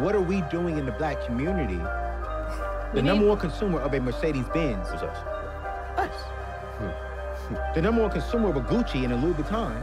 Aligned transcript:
what 0.00 0.14
are 0.14 0.20
we 0.20 0.42
doing 0.42 0.78
in 0.78 0.86
the 0.86 0.92
black 0.92 1.24
community? 1.26 1.80
The 2.94 3.02
number 3.02 3.26
one 3.26 3.38
consumer 3.38 3.80
of 3.80 3.92
a 3.92 4.00
Mercedes 4.00 4.46
Benz 4.54 4.88
It's 4.92 5.02
us. 5.02 5.16
us. 5.98 6.14
Hmm. 6.78 7.54
The 7.74 7.82
number 7.82 8.02
one 8.02 8.10
consumer 8.10 8.48
of 8.50 8.56
a 8.56 8.60
Gucci 8.60 9.04
and 9.04 9.12
a 9.12 9.16
Louis 9.16 9.34
Vuitton, 9.34 9.76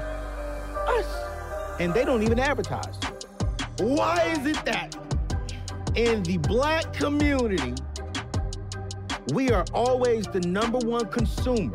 us. 0.88 1.80
And 1.80 1.94
they 1.94 2.06
don't 2.06 2.24
even 2.24 2.40
advertise. 2.40 2.98
Why 3.80 4.36
is 4.38 4.46
it 4.46 4.64
that 4.66 4.96
in 5.96 6.24
the 6.24 6.38
black 6.38 6.94
community, 6.94 7.74
we 9.34 9.52
are 9.52 9.66
always 9.74 10.26
the 10.28 10.40
number 10.42 10.80
one 10.80 11.08
consumer, 11.10 11.74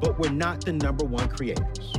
but 0.00 0.18
we're 0.18 0.30
not 0.30 0.64
the 0.64 0.72
number 0.72 1.04
one 1.04 1.28
creators? 1.28 1.92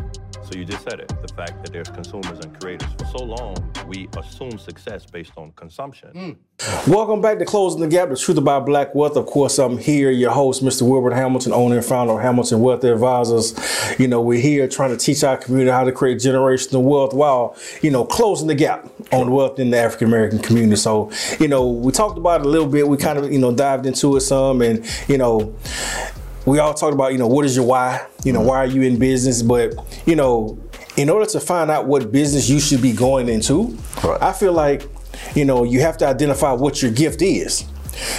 So 0.44 0.58
you 0.58 0.66
just 0.66 0.84
said 0.84 1.00
it. 1.02 1.14
The 1.40 1.46
fact 1.46 1.64
that 1.64 1.72
there's 1.72 1.88
consumers 1.88 2.38
and 2.40 2.60
creators. 2.60 2.92
For 2.98 3.06
so 3.18 3.24
long, 3.24 3.56
we 3.88 4.10
assume 4.18 4.58
success 4.58 5.06
based 5.06 5.32
on 5.38 5.54
consumption. 5.54 6.10
Hmm. 6.12 6.92
Welcome 6.92 7.22
back 7.22 7.40
to 7.40 7.46
Closing 7.46 7.80
the 7.80 7.88
Gap, 7.88 8.10
the 8.10 8.18
truth 8.18 8.38
about 8.38 8.66
black 8.66 8.94
wealth. 8.94 9.16
Of 9.16 9.26
course, 9.26 9.58
I'm 9.58 9.78
here, 9.78 10.12
your 10.12 10.32
host, 10.32 10.62
Mr. 10.62 10.82
Wilbert 10.82 11.14
Hamilton, 11.14 11.54
owner 11.54 11.78
and 11.78 11.86
founder 11.86 12.16
of 12.16 12.20
Hamilton 12.20 12.60
Wealth 12.60 12.84
Advisors. 12.84 13.58
You 13.98 14.10
know, 14.10 14.20
we're 14.20 14.42
here 14.42 14.68
trying 14.68 14.90
to 14.90 14.98
teach 14.98 15.24
our 15.24 15.38
community 15.38 15.72
how 15.72 15.86
to 15.86 15.94
create 15.94 16.18
generational 16.18 16.84
wealth 16.84 17.14
while, 17.14 17.56
you 17.82 17.90
know, 17.90 18.04
closing 18.04 18.50
the 18.50 18.56
gap 18.56 18.90
on 19.14 19.32
wealth 19.32 19.60
in 19.60 19.70
the 19.70 19.78
African 19.78 20.10
American 20.10 20.40
community. 20.40 20.76
So, 20.76 21.10
you 21.40 21.48
know, 21.48 21.70
we 21.70 21.94
talked 21.94 22.18
about 22.18 22.42
it 22.42 22.48
a 22.48 22.50
little 22.50 22.68
bit. 22.68 22.86
We 22.86 22.98
kind 22.98 23.18
of, 23.18 23.32
you 23.32 23.40
know, 23.40 23.56
dived 23.56 23.86
into 23.86 24.18
it 24.18 24.22
some 24.22 24.62
and, 24.62 24.86
you 25.08 25.18
know, 25.18 25.56
we 26.46 26.60
all 26.60 26.74
talked 26.74 26.94
about, 26.94 27.14
you 27.14 27.18
know, 27.18 27.28
what 27.28 27.46
is 27.46 27.56
your 27.56 27.66
why? 27.66 28.06
You 28.26 28.34
know, 28.34 28.42
why 28.42 28.58
are 28.58 28.66
you 28.66 28.82
in 28.82 29.00
business? 29.00 29.42
But, 29.42 29.76
you 30.06 30.18
know, 30.18 30.58
in 30.98 31.10
order 31.10 31.26
to 31.28 31.40
find 31.40 31.72
out 31.72 31.86
what 31.86 32.12
business 32.12 32.50
you 32.50 32.60
should 32.60 32.82
be 32.82 32.92
going 32.94 33.30
into, 33.30 33.78
Right. 34.04 34.22
I 34.22 34.34
feel 34.34 34.54
like, 34.54 34.88
you 35.36 35.46
know, 35.46 35.64
you 35.64 35.82
have 35.82 35.98
to 35.98 36.08
identify 36.08 36.52
what 36.54 36.82
your 36.82 36.92
gift 36.92 37.22
is. 37.22 37.66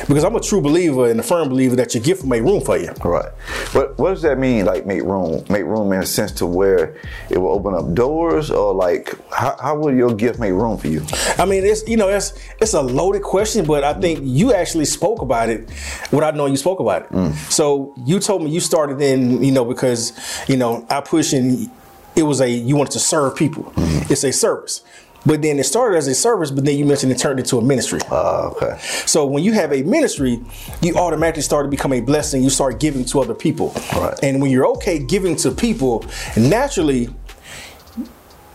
Because 0.08 0.24
I'm 0.24 0.36
a 0.36 0.40
true 0.40 0.60
believer 0.60 1.08
and 1.08 1.18
a 1.20 1.22
firm 1.22 1.48
believer 1.48 1.74
that 1.76 1.94
your 1.94 2.02
gift 2.02 2.20
will 2.20 2.28
make 2.28 2.42
room 2.42 2.60
for 2.60 2.76
you. 2.76 2.90
Right. 3.02 3.30
What 3.72 3.98
what 3.98 4.10
does 4.10 4.20
that 4.22 4.38
mean? 4.38 4.66
Like 4.66 4.84
make 4.84 5.02
room, 5.02 5.42
make 5.48 5.64
room 5.64 5.90
in 5.94 6.00
a 6.00 6.06
sense 6.06 6.32
to 6.32 6.46
where 6.46 6.96
it 7.30 7.38
will 7.38 7.48
open 7.48 7.74
up 7.74 7.94
doors, 7.94 8.50
or 8.50 8.74
like 8.74 9.14
how, 9.32 9.56
how 9.58 9.76
will 9.78 9.94
your 9.94 10.12
gift 10.14 10.38
make 10.38 10.52
room 10.52 10.76
for 10.76 10.88
you? 10.88 11.02
I 11.38 11.46
mean, 11.46 11.64
it's 11.64 11.86
you 11.88 11.96
know, 11.96 12.08
it's 12.10 12.34
it's 12.60 12.74
a 12.74 12.82
loaded 12.82 13.22
question, 13.22 13.64
but 13.64 13.82
I 13.82 13.94
think 13.94 14.20
you 14.22 14.52
actually 14.52 14.84
spoke 14.84 15.22
about 15.22 15.48
it 15.48 15.70
without 16.12 16.36
knowing 16.36 16.52
you 16.52 16.58
spoke 16.58 16.80
about 16.80 17.02
it. 17.02 17.08
Mm. 17.12 17.34
So 17.50 17.94
you 18.04 18.20
told 18.20 18.42
me 18.42 18.50
you 18.50 18.60
started 18.60 19.00
in, 19.00 19.42
you 19.42 19.52
know, 19.52 19.64
because 19.64 20.12
you 20.46 20.58
know 20.58 20.84
I 20.90 21.00
push 21.00 21.32
and 21.32 21.70
it 22.16 22.22
was 22.24 22.40
a 22.40 22.48
you 22.48 22.76
wanted 22.76 22.92
to 22.92 23.00
serve 23.00 23.36
people. 23.36 23.72
It's 23.76 24.24
a 24.24 24.32
service. 24.32 24.82
But 25.26 25.42
then 25.42 25.58
it 25.58 25.64
started 25.64 25.98
as 25.98 26.06
a 26.06 26.14
service, 26.14 26.50
but 26.50 26.64
then 26.64 26.78
you 26.78 26.86
mentioned 26.86 27.12
it 27.12 27.18
turned 27.18 27.38
into 27.38 27.58
a 27.58 27.62
ministry. 27.62 28.00
Uh, 28.10 28.50
okay. 28.52 28.78
So 28.80 29.26
when 29.26 29.44
you 29.44 29.52
have 29.52 29.72
a 29.72 29.82
ministry, 29.82 30.40
you 30.80 30.94
automatically 30.96 31.42
start 31.42 31.66
to 31.66 31.70
become 31.70 31.92
a 31.92 32.00
blessing. 32.00 32.42
You 32.42 32.48
start 32.48 32.80
giving 32.80 33.04
to 33.04 33.20
other 33.20 33.34
people. 33.34 33.74
Right. 33.94 34.18
And 34.22 34.40
when 34.40 34.50
you're 34.50 34.66
okay 34.76 34.98
giving 34.98 35.36
to 35.36 35.50
people, 35.50 36.06
naturally, 36.36 37.10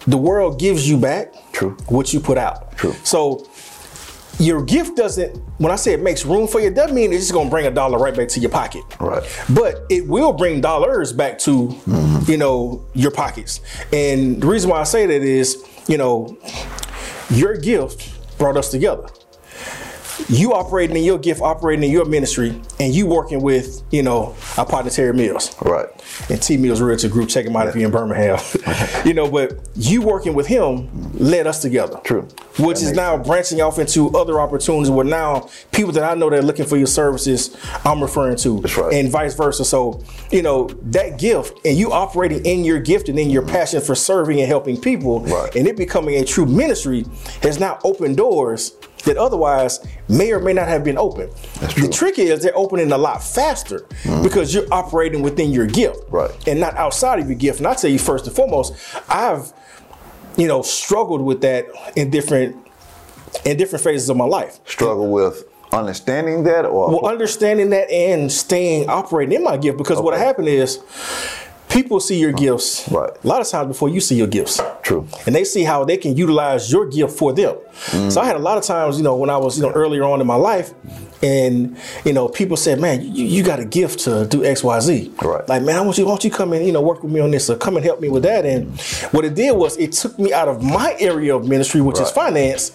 the 0.08 0.18
world 0.18 0.60
gives 0.60 0.90
you 0.90 0.98
back 0.98 1.34
True. 1.52 1.78
what 1.88 2.14
you 2.14 2.20
put 2.20 2.38
out. 2.38 2.76
True. 2.78 2.94
So 3.04 3.48
your 4.40 4.64
gift 4.64 4.98
doesn't, 4.98 5.38
when 5.60 5.72
I 5.72 5.76
say 5.76 5.94
it 5.94 6.02
makes 6.02 6.26
room 6.26 6.48
for 6.48 6.60
you, 6.60 6.68
it 6.68 6.76
doesn't 6.76 6.96
mean 6.96 7.14
it's 7.14 7.24
just 7.24 7.34
gonna 7.34 7.50
bring 7.50 7.66
a 7.68 7.72
dollar 7.72 7.98
right 7.98 8.16
back 8.16 8.28
to 8.30 8.40
your 8.40 8.50
pocket. 8.52 8.84
Right. 9.00 9.24
But 9.50 9.86
it 9.90 10.08
will 10.08 10.34
bring 10.34 10.62
dollars 10.62 11.14
back 11.14 11.40
to, 11.40 11.68
Mm-hmm. 11.86 12.32
you 12.32 12.38
know, 12.38 12.84
your 12.94 13.12
pockets. 13.12 13.62
And 13.94 14.42
the 14.42 14.48
reason 14.48 14.70
why 14.70 14.80
I 14.80 14.84
say 14.84 15.06
that 15.06 15.22
is, 15.22 15.64
you 15.88 15.98
know, 15.98 16.38
your 17.30 17.56
gift 17.58 18.38
brought 18.38 18.58
us 18.58 18.70
together. 18.72 19.08
You 20.30 20.54
operating 20.54 20.96
in 20.98 21.04
your 21.04 21.18
gift, 21.18 21.42
operating 21.42 21.84
in 21.84 21.92
your 21.92 22.06
ministry, 22.06 22.60
and 22.80 22.94
you 22.94 23.06
working 23.06 23.42
with, 23.42 23.84
you 23.92 24.02
know, 24.04 24.36
our 24.58 24.66
partner 24.66 24.90
Terry 24.92 25.14
Mills 25.14 25.56
Right. 25.62 25.88
and 26.30 26.42
T 26.42 26.58
Mills 26.58 26.82
Realty 26.82 27.10
Group. 27.10 27.30
Check 27.30 27.46
him 27.46 27.56
out 27.56 27.68
if 27.68 27.76
you're 27.76 27.86
in 27.86 27.92
Birmingham. 27.92 28.40
you 29.06 29.14
know, 29.14 29.30
but 29.30 29.60
you 29.76 30.02
working 30.02 30.34
with 30.34 30.48
him 30.48 30.90
led 31.14 31.48
us 31.48 31.62
together. 31.62 32.00
True. 32.04 32.28
Which 32.60 32.80
That 32.80 32.86
is 32.86 32.92
now 32.94 33.16
sense. 33.18 33.28
branching 33.28 33.62
off 33.62 33.78
into 33.80 34.16
other 34.16 34.40
opportunities 34.40 34.90
where 34.90 35.06
now 35.06 35.50
people 35.74 35.92
that 35.94 36.04
I 36.04 36.16
know 36.16 36.30
that 36.30 36.40
are 36.40 36.44
looking 36.44 36.66
for 36.66 36.78
your 36.78 36.88
services, 36.88 37.56
I'm 37.84 38.02
referring 38.02 38.38
to. 38.38 38.62
That's 38.62 38.78
right. 38.78 38.94
And 38.94 39.10
vice 39.10 39.36
versa. 39.36 39.66
So, 39.66 40.02
you 40.32 40.42
know, 40.42 40.68
that 40.84 41.20
gift 41.20 41.60
and 41.66 41.78
you 41.78 41.92
operating 41.92 42.46
in 42.46 42.64
your 42.64 42.80
gift 42.80 43.10
and 43.10 43.20
in 43.20 43.30
your 43.30 43.46
passion 43.46 43.82
for 43.82 43.96
serving 43.96 44.40
and 44.40 44.48
helping 44.48 44.80
people 44.80 45.20
Right. 45.26 45.54
and 45.56 45.68
it 45.68 45.76
becoming 45.76 46.16
a 46.16 46.24
true 46.26 46.46
ministry 46.46 47.06
has 47.42 47.60
now 47.60 47.80
opened 47.84 48.16
doors 48.18 48.72
that 49.06 49.18
otherwise 49.18 49.86
may 50.10 50.32
or 50.32 50.40
may 50.40 50.54
not 50.54 50.68
have 50.68 50.84
been 50.84 50.98
open. 50.98 51.30
That's 51.60 51.76
The 51.76 51.88
trick 51.88 52.20
is 52.20 52.42
they're 52.44 52.58
opening 52.58 52.92
a 52.92 52.98
lot 52.98 53.24
faster 53.24 53.80
mm-hmm. 53.80 54.24
because 54.24 54.54
you're 54.54 54.68
operating 54.72 55.22
within 55.22 55.52
your 55.52 55.68
gift 55.68 56.00
Right. 56.10 56.32
and 56.48 56.60
not 56.60 56.76
outside 56.76 57.20
of 57.20 57.28
your 57.28 57.38
gift. 57.38 57.60
And 57.60 57.68
I 57.68 57.74
tell 57.76 57.90
you 57.90 58.00
first 58.00 58.28
and 58.28 58.36
foremost, 58.36 58.74
I've 59.10 59.54
you 60.38 60.48
know 60.48 60.62
struggled 60.62 61.22
with 61.22 61.42
that 61.42 61.68
in 61.96 62.10
different 62.10 62.58
in 63.46 63.58
different 63.58 63.84
phases 63.84 64.10
of 64.10 64.18
my 64.18 64.26
life. 64.26 64.60
Struggle 64.66 65.10
with 65.10 65.46
understanding 65.72 66.44
that, 66.44 66.66
or 66.66 66.90
Well, 66.90 67.06
understanding 67.06 67.70
that 67.72 67.90
and 67.90 68.32
staying 68.32 68.90
operating 68.90 69.36
in 69.36 69.44
my 69.44 69.58
gift 69.58 69.78
because 69.78 70.00
what 70.00 70.18
happened 70.18 70.48
is 70.48 70.80
people 71.76 72.00
see 72.00 72.18
your 72.18 72.32
gifts 72.32 72.88
Right. 72.90 73.12
a 73.24 73.28
lot 73.28 73.42
of 73.42 73.48
times 73.50 73.68
before 73.68 73.90
you 73.90 74.00
see 74.00 74.16
your 74.16 74.28
gifts. 74.28 74.62
True. 74.82 75.06
And 75.26 75.36
they 75.36 75.44
see 75.44 75.64
how 75.64 75.84
they 75.84 75.98
can 75.98 76.16
utilize 76.16 76.72
your 76.72 76.86
gift 76.88 77.18
for 77.18 77.34
them. 77.34 77.56
So 78.10 78.22
I 78.22 78.26
had 78.26 78.38
a 78.38 78.40
lot 78.50 78.58
of 78.58 78.64
times, 78.64 78.98
you 78.98 79.04
know, 79.04 79.16
when 79.16 79.30
I 79.30 79.38
was, 79.38 79.58
you 79.58 79.64
know, 79.64 79.72
earlier 79.72 80.04
on 80.04 80.22
in 80.22 80.28
my 80.28 80.36
life, 80.36 80.74
and 81.22 81.78
you 82.04 82.14
know, 82.14 82.28
people 82.28 82.58
said, 82.58 82.80
"Man, 82.80 83.02
you, 83.16 83.26
you 83.26 83.44
got 83.44 83.60
a 83.60 83.66
gift 83.66 84.00
to 84.02 84.26
do 84.26 84.44
X, 84.44 84.64
Y, 84.64 84.80
Z." 84.80 85.12
Right. 85.22 85.48
Like, 85.48 85.64
man, 85.64 85.78
I 85.78 85.82
want 85.82 85.98
you, 85.98 86.06
why 86.06 86.12
don't 86.12 86.24
you 86.24 86.32
come 86.32 86.54
and 86.54 86.66
you 86.66 86.72
know 86.72 86.82
work 86.82 87.04
with 87.04 87.12
me 87.12 87.20
on 87.20 87.32
this, 87.32 87.50
or 87.50 87.56
come 87.58 87.76
and 87.78 87.86
help 87.86 88.00
me 88.02 88.10
with 88.10 88.24
that? 88.24 88.46
And 88.46 88.80
what 89.12 89.26
it 89.26 89.36
did 89.36 89.52
was 89.56 89.78
it 89.78 89.92
took 89.94 90.18
me 90.20 90.34
out 90.34 90.48
of 90.48 90.64
my 90.64 90.96
area 91.00 91.36
of 91.36 91.48
ministry, 91.48 91.82
which 91.82 92.00
is 92.00 92.12
finance, 92.12 92.72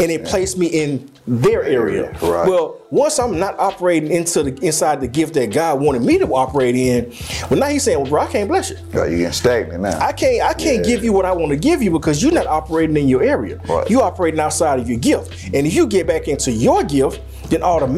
and 0.00 0.10
it 0.10 0.24
placed 0.24 0.58
me 0.58 0.66
in 0.66 1.10
their 1.26 1.62
area. 1.64 2.10
Right. 2.20 2.46
Well, 2.46 2.78
once 2.90 3.18
I'm 3.18 3.38
not 3.38 3.58
operating 3.58 4.10
into 4.12 4.42
the 4.42 4.54
inside 4.66 5.00
the 5.00 5.08
gift 5.08 5.34
that 5.34 5.50
God 5.52 5.80
wanted 5.80 6.02
me 6.02 6.18
to 6.18 6.26
operate 6.34 6.76
in, 6.76 7.12
well, 7.50 7.58
now 7.60 7.66
He's 7.68 7.82
saying, 7.82 7.98
"Well, 8.00 8.10
bro, 8.10 8.20
I 8.22 8.26
can't 8.26 8.48
bless 8.48 8.70
you." 8.70 8.76
Right, 8.92 9.08
you're 9.10 9.18
getting 9.18 9.32
stagnant 9.32 9.82
now. 9.82 9.98
I 9.98 10.12
can't 10.12 10.42
I 10.42 10.52
can't 10.52 10.84
Yeah. 10.86 10.94
give 10.94 11.04
you 11.04 11.12
what 11.12 11.24
I 11.24 11.32
want 11.32 11.50
to 11.50 11.56
give 11.56 11.82
you 11.82 11.90
because 11.90 12.22
you're 12.22 12.32
not 12.32 12.46
operating 12.46 12.96
in 12.96 13.08
your 13.08 13.22
area. 13.22 13.58
Right. 13.68 13.88
You 13.88 14.02
operating 14.02 14.38
outside 14.40 14.78
of 14.80 14.88
your 14.88 14.98
gift. 14.98 15.32
And 15.54 15.66
if 15.66 15.74
you 15.74 15.86
get 15.86 16.06
back 16.06 16.28
into 16.28 16.50
your 16.52 16.84
gift, 16.84 17.20
then 17.48 17.62
automatically 17.62 17.93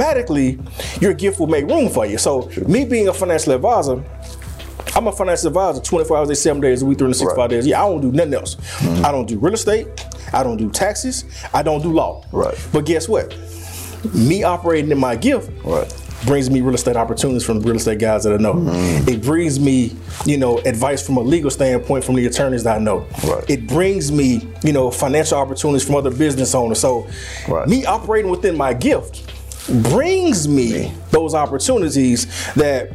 your 1.00 1.14
gift 1.14 1.38
will 1.40 1.46
make 1.46 1.66
room 1.66 1.88
for 1.90 2.06
you. 2.06 2.18
So 2.18 2.50
me 2.66 2.84
being 2.84 3.08
a 3.08 3.12
financial 3.14 3.52
advisor, 3.52 4.02
I'm 4.94 5.06
a 5.08 5.12
financial 5.12 5.48
advisor 5.48 5.80
24 5.80 6.16
hours 6.16 6.28
a 6.28 6.32
day, 6.32 6.36
seven 6.36 6.62
days 6.62 6.82
a 6.82 6.86
week, 6.86 6.98
365 6.98 7.36
Right. 7.36 7.44
Mm-hmm. 7.50 7.56
days. 7.56 7.66
Yeah, 7.66 7.84
I 7.84 7.88
don't 7.88 8.00
do 8.00 8.12
nothing 8.12 8.34
else. 8.34 8.56
I 9.04 9.10
don't 9.12 9.26
do 9.26 9.38
real 9.38 9.54
estate. 9.54 9.86
I 10.32 10.42
don't 10.42 10.56
do 10.56 10.70
taxes. 10.70 11.24
I 11.52 11.62
don't 11.62 11.82
do 11.82 11.92
law. 11.92 12.24
Right. 12.32 12.56
But 12.72 12.86
guess 12.86 13.08
what? 13.08 13.36
Me 14.14 14.42
operating 14.42 14.90
in 14.90 14.98
my 14.98 15.16
gift 15.16 15.50
Right. 15.64 15.92
brings 16.24 16.48
me 16.50 16.60
real 16.60 16.74
estate 16.74 16.96
opportunities 16.96 17.44
from 17.44 17.60
real 17.60 17.76
estate 17.76 17.98
guys 17.98 18.24
that 18.24 18.32
I 18.34 18.36
know. 18.36 18.54
Mm-hmm. 18.54 19.08
It 19.08 19.22
brings 19.22 19.58
me, 19.60 19.94
you 20.24 20.38
know, 20.38 20.58
advice 20.60 21.04
from 21.04 21.16
a 21.16 21.20
legal 21.20 21.50
standpoint 21.50 22.04
from 22.04 22.14
the 22.14 22.24
attorneys 22.26 22.64
that 22.64 22.76
I 22.76 22.78
know. 22.78 23.06
Right. 23.24 23.44
It 23.50 23.66
brings 23.66 24.10
me, 24.12 24.48
you 24.62 24.72
know, 24.72 24.90
financial 24.90 25.38
opportunities 25.38 25.84
from 25.84 25.96
other 25.96 26.10
business 26.10 26.54
owners. 26.54 26.80
So 26.80 27.06
Right. 27.48 27.68
me 27.68 27.84
operating 27.84 28.30
within 28.30 28.56
my 28.56 28.72
gift 28.72 29.30
brings 29.68 30.48
me 30.48 30.92
those 31.10 31.34
opportunities 31.34 32.26
that 32.54 32.92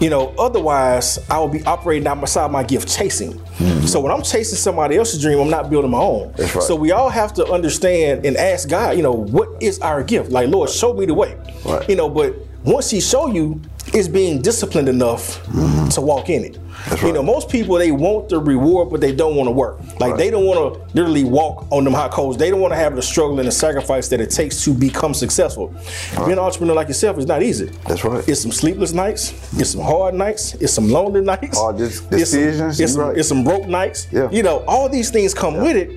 you 0.00 0.10
know, 0.10 0.34
otherwise 0.36 1.20
I 1.30 1.38
will 1.38 1.48
be 1.48 1.62
operating 1.62 2.08
outside 2.08 2.50
my 2.50 2.64
gift 2.64 2.88
chasing. 2.88 3.40
So 3.86 4.00
when 4.00 4.10
I'm 4.10 4.22
chasing 4.22 4.58
somebody 4.58 4.96
else's 4.96 5.22
dream, 5.22 5.38
I'm 5.38 5.50
not 5.50 5.70
building 5.70 5.92
my 5.92 5.98
own. 5.98 6.32
Mm-hmm. 6.32 6.58
Right. 6.58 6.66
So 6.66 6.74
we 6.74 6.90
all 6.90 7.08
have 7.08 7.32
to 7.34 7.46
understand 7.46 8.26
and 8.26 8.36
ask 8.36 8.68
God, 8.68 8.96
you 8.96 9.02
know, 9.04 9.12
what 9.12 9.62
is 9.62 9.78
our 9.78 10.02
gift? 10.02 10.32
Like, 10.32 10.48
Lord, 10.48 10.70
show 10.70 10.92
me 10.92 11.06
the 11.06 11.14
way. 11.14 11.38
Right. 11.64 11.88
You 11.88 11.94
know, 11.94 12.08
but 12.08 12.34
once 12.64 12.90
He 12.90 13.00
show 13.00 13.28
you, 13.28 13.60
it's 13.94 14.08
being 14.08 14.40
disciplined 14.40 14.88
enough 14.88 15.42
to 15.94 16.00
walk 16.00 16.30
in 16.30 16.44
it. 16.44 16.52
Mm-hmm. 16.54 16.90
That's 16.90 17.02
You 17.02 17.08
right. 17.08 17.14
know, 17.14 17.22
most 17.22 17.48
people 17.50 17.76
they 17.76 17.92
want 17.92 18.28
the 18.30 18.38
reward, 18.38 18.90
but 18.90 19.00
they 19.00 19.14
don't 19.14 19.36
want 19.36 19.46
to 19.46 19.50
work. 19.52 19.78
Like 20.00 20.12
Right. 20.12 20.16
they 20.18 20.30
don't 20.30 20.46
want 20.46 20.74
to 20.74 20.80
literally 20.94 21.22
walk 21.24 21.66
on 21.70 21.84
them 21.84 21.92
hot 21.92 22.10
coals. 22.12 22.36
They 22.38 22.50
don't 22.50 22.60
want 22.60 22.72
to 22.72 22.78
have 22.78 22.96
the 22.96 23.02
struggle 23.02 23.38
and 23.38 23.46
the 23.46 23.52
sacrifice 23.52 24.08
that 24.08 24.20
it 24.20 24.30
takes 24.30 24.64
to 24.64 24.72
become 24.72 25.12
successful. 25.14 25.74
Being 26.16 26.32
an 26.32 26.38
entrepreneur 26.38 26.74
like 26.74 26.88
yourself 26.88 27.18
is 27.18 27.26
not 27.26 27.42
easy. 27.42 27.66
That's 27.86 28.04
right. 28.04 28.26
It's 28.28 28.40
some 28.40 28.52
sleepless 28.52 28.92
nights. 28.92 29.32
It's 29.60 29.70
some 29.70 29.82
hard 29.82 30.14
nights. 30.14 30.54
It's 30.54 30.72
some 30.72 30.88
lonely 30.90 31.20
nights. 31.20 31.58
Hard 31.58 31.76
dis- 31.76 31.98
It's 31.98 32.00
some- 32.02 32.18
decisions, 32.18 32.80
It's 32.80 32.92
some, 32.94 33.02
right. 33.02 33.16
it's 33.18 33.28
some 33.28 33.44
broke 33.44 33.68
nights. 33.68 34.06
Yeah. 34.10 34.30
You 34.30 34.42
know, 34.42 34.64
all 34.66 34.88
these 34.88 35.10
things 35.10 35.34
come 35.34 35.58
with 35.58 35.76
it. 35.76 35.90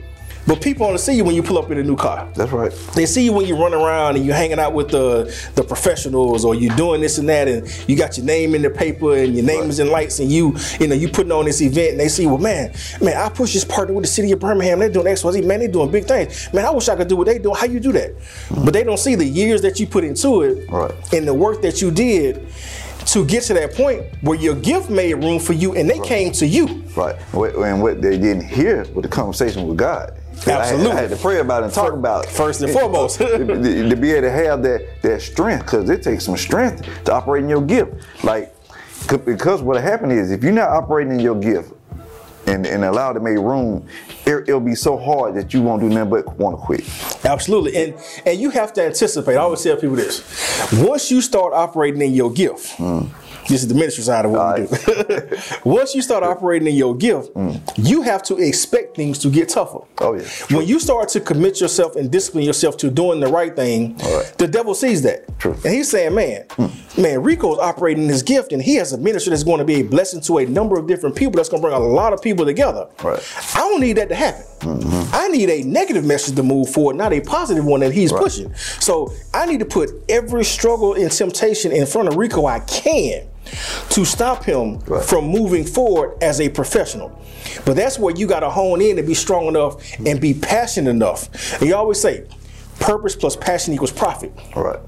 But 0.47 0.61
people 0.61 0.85
only 0.85 0.99
see 0.99 1.13
you 1.13 1.23
when 1.23 1.33
you 1.33 1.41
pull 1.41 1.57
up 1.57 1.71
in 1.71 1.77
a 1.79 1.83
new 1.83 1.95
car. 1.95 2.27
That's 2.35 2.51
right. 2.51 2.71
They 2.93 3.05
see 3.07 3.23
you 3.25 3.33
when 3.33 3.47
you 3.47 3.55
run 3.57 3.73
around 3.73 4.15
and 4.15 4.25
you're 4.25 4.35
hanging 4.35 4.59
out 4.59 4.73
with 4.73 4.89
the 4.89 5.33
the 5.55 5.63
professionals, 5.63 6.45
or 6.45 6.53
you're 6.53 6.75
doing 6.75 7.01
this 7.01 7.17
and 7.17 7.27
that, 7.29 7.47
and 7.47 7.67
you 7.89 7.95
got 7.95 8.17
your 8.17 8.25
name 8.25 8.53
in 8.53 8.61
the 8.61 8.69
paper 8.69 9.15
and 9.15 9.33
your 9.35 9.43
name 9.45 9.61
Right. 9.61 9.69
is 9.69 9.79
in 9.79 9.89
lights, 9.89 10.19
and 10.19 10.31
you 10.31 10.55
you 10.79 10.87
know 10.87 10.93
you 10.95 11.09
putting 11.09 11.31
on 11.31 11.45
this 11.45 11.61
event, 11.61 11.91
and 11.91 11.99
they 11.99 12.09
see, 12.09 12.27
well, 12.27 12.37
man, 12.37 12.73
man, 13.01 13.17
I 13.17 13.29
push 13.29 13.53
this 13.53 13.65
partner 13.65 13.95
with 13.95 14.03
the 14.05 14.11
city 14.11 14.31
of 14.33 14.39
Birmingham. 14.39 14.79
They're 14.79 14.89
doing 14.89 15.07
X, 15.07 15.23
Y, 15.23 15.31
Z. 15.31 15.41
Man, 15.41 15.59
they're 15.59 15.67
doing 15.67 15.89
big 15.89 16.05
things. 16.05 16.49
Man, 16.53 16.65
I 16.65 16.69
wish 16.71 16.89
I 16.89 16.95
could 16.95 17.07
do 17.07 17.15
what 17.15 17.25
they 17.27 17.39
do. 17.39 17.53
How 17.53 17.65
you 17.65 17.79
do 17.79 17.91
that? 17.93 18.11
Hmm. 18.49 18.65
But 18.65 18.73
they 18.73 18.83
don't 18.83 18.99
see 18.99 19.15
the 19.15 19.25
years 19.25 19.61
that 19.63 19.79
you 19.79 19.87
put 19.87 20.03
into 20.03 20.43
it, 20.43 20.69
Right. 20.69 20.91
and 21.13 21.27
the 21.27 21.33
work 21.33 21.61
that 21.63 21.81
you 21.81 21.89
did 21.91 22.45
to 23.07 23.23
get 23.25 23.43
to 23.43 23.53
that 23.53 23.73
point 23.75 24.03
where 24.21 24.37
your 24.37 24.55
gift 24.55 24.89
made 24.89 25.13
room 25.15 25.39
for 25.39 25.53
you, 25.53 25.75
and 25.75 25.89
they 25.89 25.99
came 25.99 26.31
to 26.33 26.45
you. 26.47 26.83
Right. 26.95 27.15
And 27.33 27.81
what 27.81 28.01
they 28.01 28.17
didn't 28.17 28.45
hear 28.45 28.85
was 28.93 29.03
the 29.03 29.07
conversation 29.09 29.67
with 29.67 29.77
God. 29.77 30.13
'Cause 30.35 30.47
I 30.47 30.51
had- 30.51 30.61
Absolutely. 30.61 30.91
I 30.91 31.01
had, 31.01 31.09
to 31.09 31.15
pray 31.15 31.39
about 31.39 31.63
it 31.63 31.65
and 31.65 31.73
talk 31.73 31.93
about 31.93 32.25
it. 32.25 32.29
First 32.31 32.61
and 32.61 32.71
foremost. 32.77 33.17
to, 33.19 33.37
to- 33.89 33.95
be 33.95 34.11
able 34.11 34.21
to 34.23 34.31
have 34.31 34.61
that 34.63 34.81
that 35.01 35.21
strength, 35.21 35.65
because 35.65 35.89
it 35.89 36.01
takes 36.03 36.25
some 36.25 36.37
strength 36.37 36.87
to 37.05 37.13
operate 37.13 37.43
in 37.43 37.49
your 37.49 37.61
gift. 37.61 37.93
Like, 38.23 38.53
because 39.25 39.61
what 39.61 39.81
happened 39.81 40.11
is 40.11 40.31
if 40.31 40.43
you're 40.43 40.51
not 40.51 40.69
operating 40.69 41.13
in 41.13 41.19
your 41.19 41.35
gift 41.35 41.71
and, 42.47 42.65
and 42.65 42.83
allow 42.83 43.13
to 43.13 43.19
make 43.19 43.37
room, 43.37 43.87
it, 44.25 44.47
it'll 44.49 44.59
be 44.59 44.75
so 44.75 44.97
hard 44.97 45.35
that 45.35 45.53
you 45.53 45.61
won't 45.61 45.81
do 45.81 45.89
nothing 45.89 46.09
but 46.09 46.37
want 46.37 46.59
to 46.59 46.65
quit. 46.65 46.83
Absolutely. 47.25 47.75
And 47.75 47.93
and 48.25 48.39
you 48.39 48.49
have 48.51 48.73
to 48.73 48.83
anticipate. 48.83 49.33
I 49.33 49.37
always 49.37 49.63
tell 49.63 49.77
people 49.77 49.95
this. 49.95 50.21
Once 50.73 51.09
you 51.11 51.21
start 51.21 51.53
operating 51.53 52.01
in 52.01 52.13
your 52.13 52.31
gift, 52.31 52.77
mm. 52.77 53.07
This 53.47 53.61
is 53.61 53.67
the 53.67 53.75
ministry 53.75 54.03
side 54.03 54.25
of 54.25 54.31
what 54.31 54.59
we 54.59 54.65
do. 54.67 55.37
Once 55.69 55.95
you 55.95 56.01
start 56.01 56.23
operating 56.23 56.67
in 56.67 56.75
your 56.75 56.95
gift, 56.95 57.33
mm. 57.33 57.59
you 57.77 58.01
have 58.01 58.23
to 58.23 58.37
expect 58.37 58.95
things 58.95 59.19
to 59.19 59.29
get 59.29 59.49
tougher. 59.49 59.79
Oh, 59.99 60.15
yeah. 60.15 60.23
When 60.55 60.67
you 60.67 60.79
start 60.79 61.09
to 61.09 61.19
commit 61.19 61.61
yourself 61.61 61.95
and 61.95 62.11
discipline 62.11 62.43
yourself 62.43 62.77
to 62.77 62.89
doing 62.89 63.19
the 63.19 63.27
right 63.27 63.55
thing, 63.55 63.99
All 64.03 64.17
right. 64.17 64.37
the 64.37 64.47
devil 64.47 64.73
sees 64.73 65.01
that. 65.03 65.37
True. 65.39 65.53
And 65.53 65.73
he's 65.73 65.89
saying, 65.89 66.15
man, 66.15 66.45
mm. 66.49 67.01
man, 67.01 67.21
Rico's 67.21 67.59
operating 67.59 68.03
in 68.03 68.09
his 68.09 68.23
gift 68.23 68.51
and 68.51 68.61
he 68.61 68.75
has 68.75 68.93
a 68.93 68.97
ministry 68.97 69.31
that's 69.31 69.43
going 69.43 69.59
to 69.59 69.65
be 69.65 69.75
a 69.75 69.83
blessing 69.83 70.21
to 70.21 70.39
a 70.39 70.45
number 70.45 70.77
of 70.79 70.87
different 70.87 71.15
people 71.15 71.33
that's 71.33 71.49
going 71.49 71.61
to 71.61 71.67
bring 71.67 71.75
a 71.75 71.85
lot 71.85 72.13
of 72.13 72.21
people 72.21 72.45
together. 72.45 72.87
Right. 73.03 73.21
I 73.55 73.59
don't 73.59 73.81
need 73.81 73.93
that 73.93 74.09
to 74.09 74.15
happen. 74.15 74.43
Mm-hmm. 74.59 75.15
I 75.15 75.27
need 75.27 75.49
a 75.49 75.63
negative 75.63 76.05
message 76.05 76.35
to 76.35 76.43
move 76.43 76.69
forward, 76.69 76.95
not 76.95 77.13
a 77.13 77.21
positive 77.21 77.65
one 77.65 77.81
that 77.81 77.91
he's 77.93 78.11
Right. 78.11 78.21
pushing. 78.21 78.53
So 78.79 79.11
I 79.33 79.45
need 79.45 79.59
to 79.59 79.65
put 79.65 79.89
every 80.09 80.43
struggle 80.45 80.93
and 80.93 81.11
temptation 81.11 81.71
in 81.71 81.85
front 81.85 82.07
of 82.07 82.15
Rico 82.15 82.45
I 82.45 82.59
can 82.59 83.27
to 83.89 84.05
stop 84.05 84.43
him 84.43 84.79
Right. 84.87 85.03
from 85.03 85.25
moving 85.27 85.63
forward 85.65 86.17
as 86.21 86.39
a 86.41 86.49
professional. 86.49 87.11
But 87.65 87.75
that's 87.75 87.99
where 87.99 88.15
you 88.15 88.27
got 88.27 88.39
to 88.41 88.49
hone 88.49 88.81
in 88.81 88.97
and 88.97 89.07
be 89.07 89.13
strong 89.13 89.47
enough 89.47 89.77
and 90.05 90.19
be 90.19 90.33
passionate 90.33 90.89
enough. 90.89 91.29
And 91.59 91.69
you 91.69 91.75
always 91.75 91.99
say, 91.99 92.23
purpose 92.79 93.15
plus 93.15 93.35
passion 93.35 93.73
equals 93.73 93.91
profit. 93.91 94.31
All 94.55 94.63
right. 94.63 94.79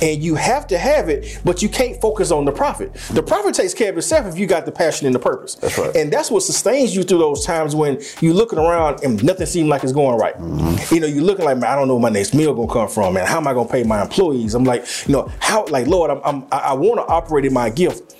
And 0.00 0.22
you 0.22 0.34
have 0.34 0.66
to 0.68 0.78
have 0.78 1.08
it, 1.08 1.40
but 1.44 1.62
you 1.62 1.68
can't 1.68 2.00
focus 2.00 2.30
on 2.30 2.44
the 2.44 2.52
profit. 2.52 2.94
The 3.12 3.22
profit 3.22 3.54
takes 3.54 3.74
care 3.74 3.90
of 3.90 3.98
itself 3.98 4.26
if 4.26 4.38
you 4.38 4.46
got 4.46 4.66
the 4.66 4.72
passion 4.72 5.06
and 5.06 5.14
the 5.14 5.18
purpose. 5.18 5.54
That's 5.56 5.78
right. 5.78 5.94
And 5.96 6.12
that's 6.12 6.30
what 6.30 6.42
sustains 6.42 6.94
you 6.94 7.02
through 7.02 7.18
those 7.18 7.44
times 7.44 7.74
when 7.74 8.00
you're 8.20 8.34
looking 8.34 8.58
around 8.58 9.02
and 9.02 9.22
nothing 9.24 9.46
seems 9.46 9.68
like 9.68 9.82
it's 9.82 9.92
going 9.92 10.18
right. 10.18 10.36
Mm-hmm. 10.36 10.94
You 10.94 11.00
know, 11.00 11.06
you're 11.06 11.24
looking 11.24 11.44
like, 11.44 11.58
man, 11.58 11.70
I 11.70 11.76
don't 11.76 11.88
know 11.88 11.94
where 11.94 12.02
my 12.02 12.08
next 12.10 12.34
meal 12.34 12.54
gonna 12.54 12.72
come 12.72 12.88
from, 12.88 13.14
man. 13.14 13.26
How 13.26 13.38
am 13.38 13.46
I 13.46 13.54
gonna 13.54 13.68
pay 13.68 13.82
my 13.82 14.02
employees? 14.02 14.54
I'm 14.54 14.64
like, 14.64 14.86
you 15.06 15.12
know, 15.12 15.30
how 15.40 15.66
like 15.66 15.86
Lord, 15.86 16.10
I'm, 16.10 16.20
I'm 16.24 16.46
I, 16.52 16.58
I 16.58 16.72
want 16.74 16.96
to 16.96 17.06
operate 17.12 17.44
in 17.44 17.52
my 17.52 17.70
gift, 17.70 18.16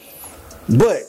but 0.69 1.03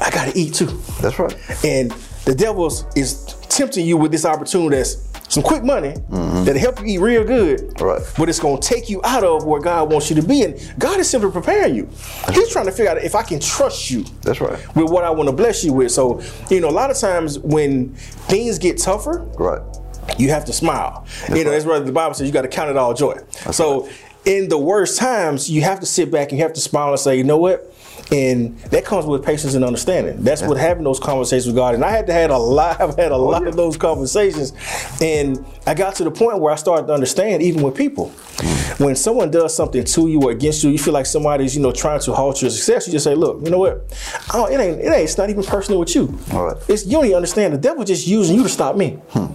I 0.00 0.10
gotta 0.10 0.32
eat 0.34 0.54
too. 0.54 0.80
That's 1.00 1.18
right. 1.18 1.34
And 1.64 1.90
the 2.24 2.34
devil 2.34 2.66
is 2.96 3.24
tempting 3.48 3.86
you 3.86 3.96
with 3.96 4.12
this 4.12 4.24
opportunity 4.24 4.76
that's 4.76 5.05
some 5.28 5.42
quick 5.42 5.64
money 5.64 5.94
that'll 6.10 6.58
help 6.58 6.80
you 6.80 6.86
eat 6.86 6.98
real 6.98 7.24
good. 7.24 7.60
Mm-hmm. 7.60 7.84
Right. 7.84 8.02
But 8.16 8.28
it's 8.28 8.38
gonna 8.40 8.60
take 8.60 8.88
you 8.88 9.00
out 9.04 9.24
of 9.24 9.44
where 9.44 9.60
God 9.60 9.90
wants 9.92 10.08
you 10.10 10.16
to 10.16 10.22
be. 10.22 10.42
And 10.42 10.72
God 10.78 11.00
is 11.00 11.08
simply 11.10 11.30
preparing 11.30 11.74
you. 11.74 11.88
He's 12.32 12.50
trying 12.50 12.66
to 12.66 12.72
figure 12.72 12.90
out 12.90 12.98
if 12.98 13.14
I 13.14 13.22
can 13.22 13.40
trust 13.40 13.90
you 13.90 14.04
That's 14.22 14.40
right. 14.40 14.58
with 14.76 14.90
what 14.90 15.04
I 15.04 15.10
want 15.10 15.28
to 15.28 15.34
bless 15.34 15.64
you 15.64 15.72
with. 15.72 15.90
So, 15.92 16.22
you 16.50 16.60
know, 16.60 16.68
a 16.68 16.70
lot 16.70 16.90
of 16.90 16.96
times 16.98 17.38
when 17.40 17.94
things 17.94 18.58
get 18.58 18.78
tougher, 18.78 19.26
Right. 19.38 19.60
you 20.18 20.30
have 20.30 20.44
to 20.46 20.52
smile. 20.52 21.04
you 21.28 21.34
know, 21.44 21.50
right. 21.50 21.50
that's 21.50 21.64
what 21.64 21.84
the 21.84 21.92
Bible 21.92 22.14
says 22.14 22.26
you 22.26 22.32
got 22.32 22.42
to 22.42 22.48
count 22.48 22.70
it 22.70 22.76
all 22.76 22.94
joy. 22.94 23.18
so 23.50 23.88
in 24.24 24.48
the 24.48 24.58
worst 24.58 24.98
times, 24.98 25.48
you 25.50 25.62
have 25.62 25.78
to 25.80 25.86
sit 25.86 26.10
back 26.10 26.30
and 26.30 26.38
you 26.38 26.42
have 26.44 26.52
to 26.54 26.60
smile 26.60 26.90
and 26.90 26.98
say, 26.98 27.16
you 27.16 27.22
know 27.24 27.38
what? 27.38 27.72
And 28.12 28.56
that 28.58 28.84
comes 28.84 29.04
with 29.04 29.24
patience 29.24 29.54
and 29.54 29.64
understanding. 29.64 30.22
That's 30.22 30.42
what 30.42 30.56
having 30.58 30.84
those 30.84 31.00
conversations 31.00 31.46
with 31.46 31.56
God. 31.56 31.74
And 31.74 31.84
I 31.84 31.90
had 31.90 32.06
to 32.06 32.12
had 32.12 32.30
a 32.30 32.38
lot. 32.38 32.80
I've 32.86 32.96
had 32.96 33.10
a 33.10 33.16
oh, 33.16 33.24
lot 33.24 33.46
of 33.46 33.56
those 33.56 33.76
conversations, 33.76 34.52
and 35.00 35.44
I 35.66 35.74
got 35.74 35.96
to 35.96 36.04
the 36.04 36.10
point 36.10 36.40
where 36.40 36.52
I 36.52 36.56
started 36.56 36.86
to 36.86 36.92
understand, 36.92 37.42
even 37.42 37.62
with 37.62 37.74
people, 37.74 38.12
mm. 38.36 38.80
when 38.84 38.94
someone 38.94 39.30
does 39.30 39.54
something 39.54 39.82
to 39.84 40.08
you 40.08 40.22
or 40.22 40.30
against 40.30 40.62
you, 40.62 40.70
you 40.70 40.78
feel 40.78 40.94
like 40.94 41.06
somebody's 41.06 41.56
you 41.56 41.62
know 41.62 41.72
trying 41.72 42.00
to 42.00 42.14
halt 42.14 42.40
your 42.42 42.50
success. 42.50 42.86
You 42.86 42.92
just 42.92 43.04
say, 43.04 43.14
look, 43.14 43.42
you 43.42 43.50
know 43.50 43.58
what? 43.58 43.92
I 44.30 44.34
don't, 44.34 44.52
it 44.52 44.60
ain't. 44.60 44.80
It 44.80 44.86
ain't. 44.86 45.04
It's 45.04 45.18
not 45.18 45.30
even 45.30 45.42
personal 45.42 45.80
with 45.80 45.94
you. 45.94 46.06
Right. 46.32 46.56
It's 46.68 46.86
you 46.86 46.92
don't 46.92 47.06
even 47.06 47.16
understand. 47.16 47.54
The 47.54 47.58
devil 47.58 47.84
just 47.84 48.06
using 48.06 48.36
you 48.36 48.44
to 48.44 48.48
stop 48.48 48.76
me. 48.76 48.98
Hmm. 49.10 49.26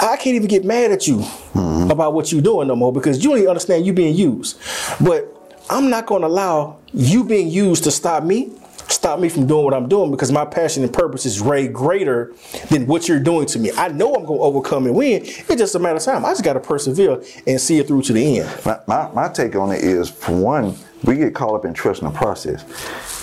I 0.00 0.16
can't 0.16 0.36
even 0.36 0.48
get 0.48 0.64
mad 0.64 0.92
at 0.92 1.08
you 1.08 1.16
mm-hmm. 1.18 1.90
about 1.90 2.14
what 2.14 2.30
you're 2.30 2.42
doing 2.42 2.68
no 2.68 2.76
more 2.76 2.92
because 2.92 3.22
you 3.22 3.30
don't 3.30 3.38
even 3.38 3.48
understand 3.48 3.84
you 3.84 3.92
being 3.92 4.14
used. 4.14 4.58
But 5.00 5.37
I'm 5.70 5.90
not 5.90 6.06
going 6.06 6.22
to 6.22 6.28
allow 6.28 6.78
you 6.92 7.24
being 7.24 7.48
used 7.48 7.84
to 7.84 7.90
stop 7.90 8.24
me, 8.24 8.52
stop 8.88 9.20
me 9.20 9.28
from 9.28 9.46
doing 9.46 9.64
what 9.64 9.74
I'm 9.74 9.88
doing 9.88 10.10
because 10.10 10.32
my 10.32 10.44
passion 10.44 10.82
and 10.82 10.92
purpose 10.92 11.26
is 11.26 11.42
way 11.42 11.68
greater 11.68 12.32
than 12.70 12.86
what 12.86 13.06
you're 13.06 13.20
doing 13.20 13.46
to 13.46 13.58
me. 13.58 13.70
I 13.72 13.88
know 13.88 14.14
I'm 14.14 14.24
going 14.24 14.38
to 14.38 14.44
overcome 14.44 14.86
and 14.86 14.94
win. 14.94 15.22
It's 15.24 15.56
just 15.56 15.74
a 15.74 15.78
matter 15.78 15.96
of 15.96 16.02
time. 16.02 16.24
I 16.24 16.30
just 16.30 16.42
got 16.42 16.54
to 16.54 16.60
persevere 16.60 17.22
and 17.46 17.60
see 17.60 17.78
it 17.78 17.86
through 17.86 18.02
to 18.02 18.12
the 18.14 18.38
end. 18.40 18.64
My, 18.64 18.80
my, 18.86 19.12
my 19.12 19.28
take 19.28 19.54
on 19.56 19.72
it 19.72 19.84
is, 19.84 20.08
for 20.08 20.34
one, 20.34 20.74
we 21.04 21.16
get 21.16 21.34
caught 21.34 21.54
up 21.54 21.64
in 21.64 21.74
trusting 21.74 22.08
the 22.08 22.14
process 22.16 22.64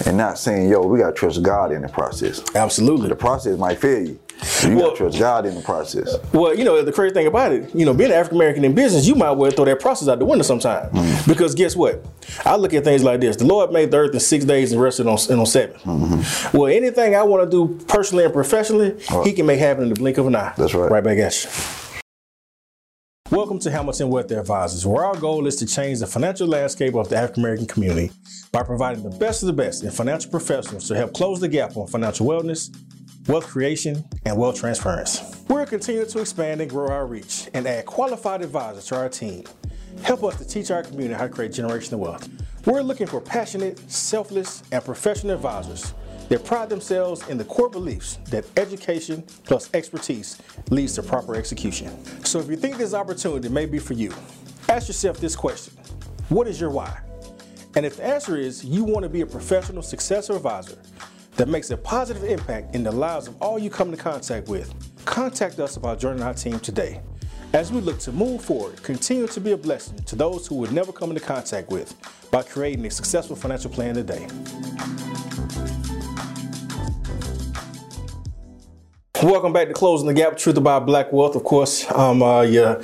and 0.05 0.15
not 0.15 0.37
saying, 0.37 0.69
yo, 0.69 0.85
we 0.85 0.99
got 0.99 1.07
to 1.07 1.13
trust 1.13 1.41
God 1.41 1.71
in 1.71 1.81
the 1.81 1.89
process. 1.89 2.43
Absolutely. 2.53 3.09
The 3.09 3.15
process 3.15 3.57
might 3.57 3.79
fail 3.79 4.07
you. 4.07 4.19
So 4.43 4.69
you 4.69 4.77
Well- 4.77 4.89
got 4.89 4.97
trust 4.97 5.19
God 5.19 5.45
in 5.45 5.55
the 5.55 5.61
process. 5.61 6.17
Well, 6.33 6.55
you 6.55 6.63
know, 6.63 6.81
the 6.81 6.91
crazy 6.91 7.13
thing 7.13 7.27
about 7.27 7.51
it, 7.51 7.69
you 7.73 7.85
know, 7.85 7.93
being 7.93 8.11
an 8.11 8.17
African 8.17 8.37
American 8.37 8.65
in 8.65 8.73
business, 8.73 9.07
you 9.07 9.15
might 9.15 9.31
well 9.31 9.51
throw 9.51 9.65
that 9.65 9.79
process 9.79 10.07
out 10.07 10.19
the 10.19 10.25
window 10.25 10.43
sometime. 10.43 10.89
Mm-hmm. 10.91 11.29
Because 11.29 11.55
guess 11.55 11.75
what? 11.75 12.05
I 12.45 12.55
look 12.55 12.73
at 12.73 12.83
things 12.83 13.03
like 13.03 13.21
this. 13.21 13.35
The 13.37 13.45
Lord 13.45 13.71
made 13.71 13.91
the 13.91 13.97
earth 13.97 14.13
in 14.13 14.19
six 14.19 14.45
days 14.45 14.71
and 14.71 14.81
rested 14.81 15.07
on, 15.07 15.17
and 15.29 15.39
on 15.39 15.45
7 15.45 15.75
mm-hmm. 15.75 16.57
Well, 16.57 16.67
anything 16.67 17.15
I 17.15 17.23
want 17.23 17.49
to 17.49 17.67
do 17.67 17.85
personally 17.85 18.23
and 18.23 18.33
professionally, 18.33 18.95
He 19.23 19.33
can 19.33 19.45
make 19.45 19.59
happen 19.59 19.83
in 19.83 19.89
the 19.89 19.95
blink 19.95 20.17
of 20.17 20.27
an 20.27 20.35
eye. 20.35 20.53
That's 20.57 20.73
right. 20.73 20.91
Right 20.91 21.03
back 21.03 21.17
at 21.17 21.43
you. 21.43 21.49
Welcome 23.31 23.57
to 23.59 23.71
Hamilton 23.71 24.09
Wealth 24.09 24.29
Advisors, 24.31 24.85
where 24.85 25.03
our 25.03 25.15
goal 25.15 25.47
is 25.47 25.55
to 25.55 25.65
change 25.65 25.99
the 25.99 26.05
financial 26.05 26.47
landscape 26.47 26.93
of 26.93 27.09
the 27.09 27.17
African 27.17 27.41
American 27.43 27.65
community 27.65 28.11
by 28.51 28.61
providing 28.61 29.01
the 29.03 29.17
best 29.17 29.41
of 29.41 29.47
the 29.47 29.53
best 29.53 29.83
in 29.83 29.89
financial 29.89 30.29
professionals 30.29 30.87
to 30.89 30.95
help 30.95 31.13
close 31.13 31.39
the 31.39 31.47
gap 31.47 31.75
on 31.75 31.87
financial 31.87 32.27
wellness, 32.27 32.69
wealth 33.27 33.47
creation, 33.47 34.05
and 34.25 34.37
wealth 34.37 34.59
transference. 34.59 35.43
We're 35.47 35.65
continuing 35.65 36.07
to 36.09 36.19
expand 36.19 36.61
and 36.61 36.69
grow 36.69 36.87
our 36.89 37.07
reach 37.07 37.49
and 37.53 37.65
add 37.65 37.85
qualified 37.85 38.41
advisors 38.41 38.85
to 38.87 38.97
our 38.97 39.09
team. 39.09 39.45
Help 40.03 40.23
us 40.23 40.37
to 40.37 40.45
teach 40.45 40.69
our 40.69 40.83
community 40.83 41.15
how 41.15 41.27
to 41.27 41.33
create 41.33 41.51
generational 41.51 41.99
wealth. 41.99 42.29
We're 42.65 42.81
looking 42.81 43.07
for 43.07 43.21
passionate, 43.21 43.79
selfless, 43.89 44.63
and 44.71 44.83
professional 44.83 45.33
advisors 45.35 45.93
that 46.29 46.43
pride 46.43 46.69
themselves 46.69 47.27
in 47.27 47.37
the 47.37 47.45
core 47.45 47.69
beliefs 47.69 48.17
that 48.29 48.45
education 48.57 49.23
plus 49.43 49.69
expertise 49.73 50.39
leads 50.69 50.93
to 50.95 51.03
proper 51.03 51.35
execution. 51.35 52.03
So 52.25 52.39
if 52.39 52.49
you 52.49 52.55
think 52.55 52.77
this 52.77 52.93
opportunity 52.93 53.49
may 53.49 53.65
be 53.65 53.79
for 53.79 53.93
you, 53.93 54.11
ask 54.69 54.87
yourself 54.87 55.19
this 55.19 55.35
question 55.35 55.73
What 56.29 56.47
is 56.47 56.59
your 56.59 56.71
why? 56.71 56.99
And 57.75 57.85
if 57.85 57.97
the 57.97 58.05
answer 58.05 58.37
is 58.37 58.63
you 58.63 58.83
want 58.83 59.03
to 59.03 59.09
be 59.09 59.21
a 59.21 59.25
professional 59.25 59.83
successor 59.83 60.35
advisor 60.35 60.77
that 61.35 61.49
makes 61.49 61.69
a 61.69 61.77
positive 61.77 62.23
impact 62.23 62.75
in 62.75 62.83
the 62.83 62.91
lives 62.91 63.27
of 63.27 63.41
all 63.41 63.59
you 63.59 63.69
come 63.69 63.89
into 63.89 64.01
contact 64.01 64.47
with, 64.47 64.73
contact 65.05 65.59
us 65.59 65.75
about 65.75 65.99
joining 65.99 66.23
our 66.23 66.33
team 66.33 66.59
today. 66.59 67.01
As 67.53 67.71
we 67.71 67.81
look 67.81 67.99
to 67.99 68.11
move 68.11 68.43
forward, 68.43 68.81
continue 68.83 69.27
to 69.27 69.41
be 69.41 69.51
a 69.51 69.57
blessing 69.57 69.97
to 70.03 70.15
those 70.15 70.47
who 70.47 70.55
would 70.55 70.71
never 70.71 70.91
come 70.91 71.09
into 71.09 71.21
contact 71.21 71.69
with 71.69 71.93
by 72.31 72.43
creating 72.43 72.85
a 72.85 72.89
successful 72.89 73.35
financial 73.35 73.69
plan 73.69 73.95
today. 73.95 74.27
Welcome 79.21 79.53
back 79.53 79.67
to 79.69 79.73
Closing 79.73 80.07
the 80.07 80.13
Gap, 80.13 80.37
Truth 80.37 80.57
About 80.57 80.85
Black 80.85 81.11
Wealth. 81.11 81.35
Of 81.35 81.43
course, 81.43 81.89
I'm 81.91 82.21
uh, 82.21 82.41
your 82.41 82.75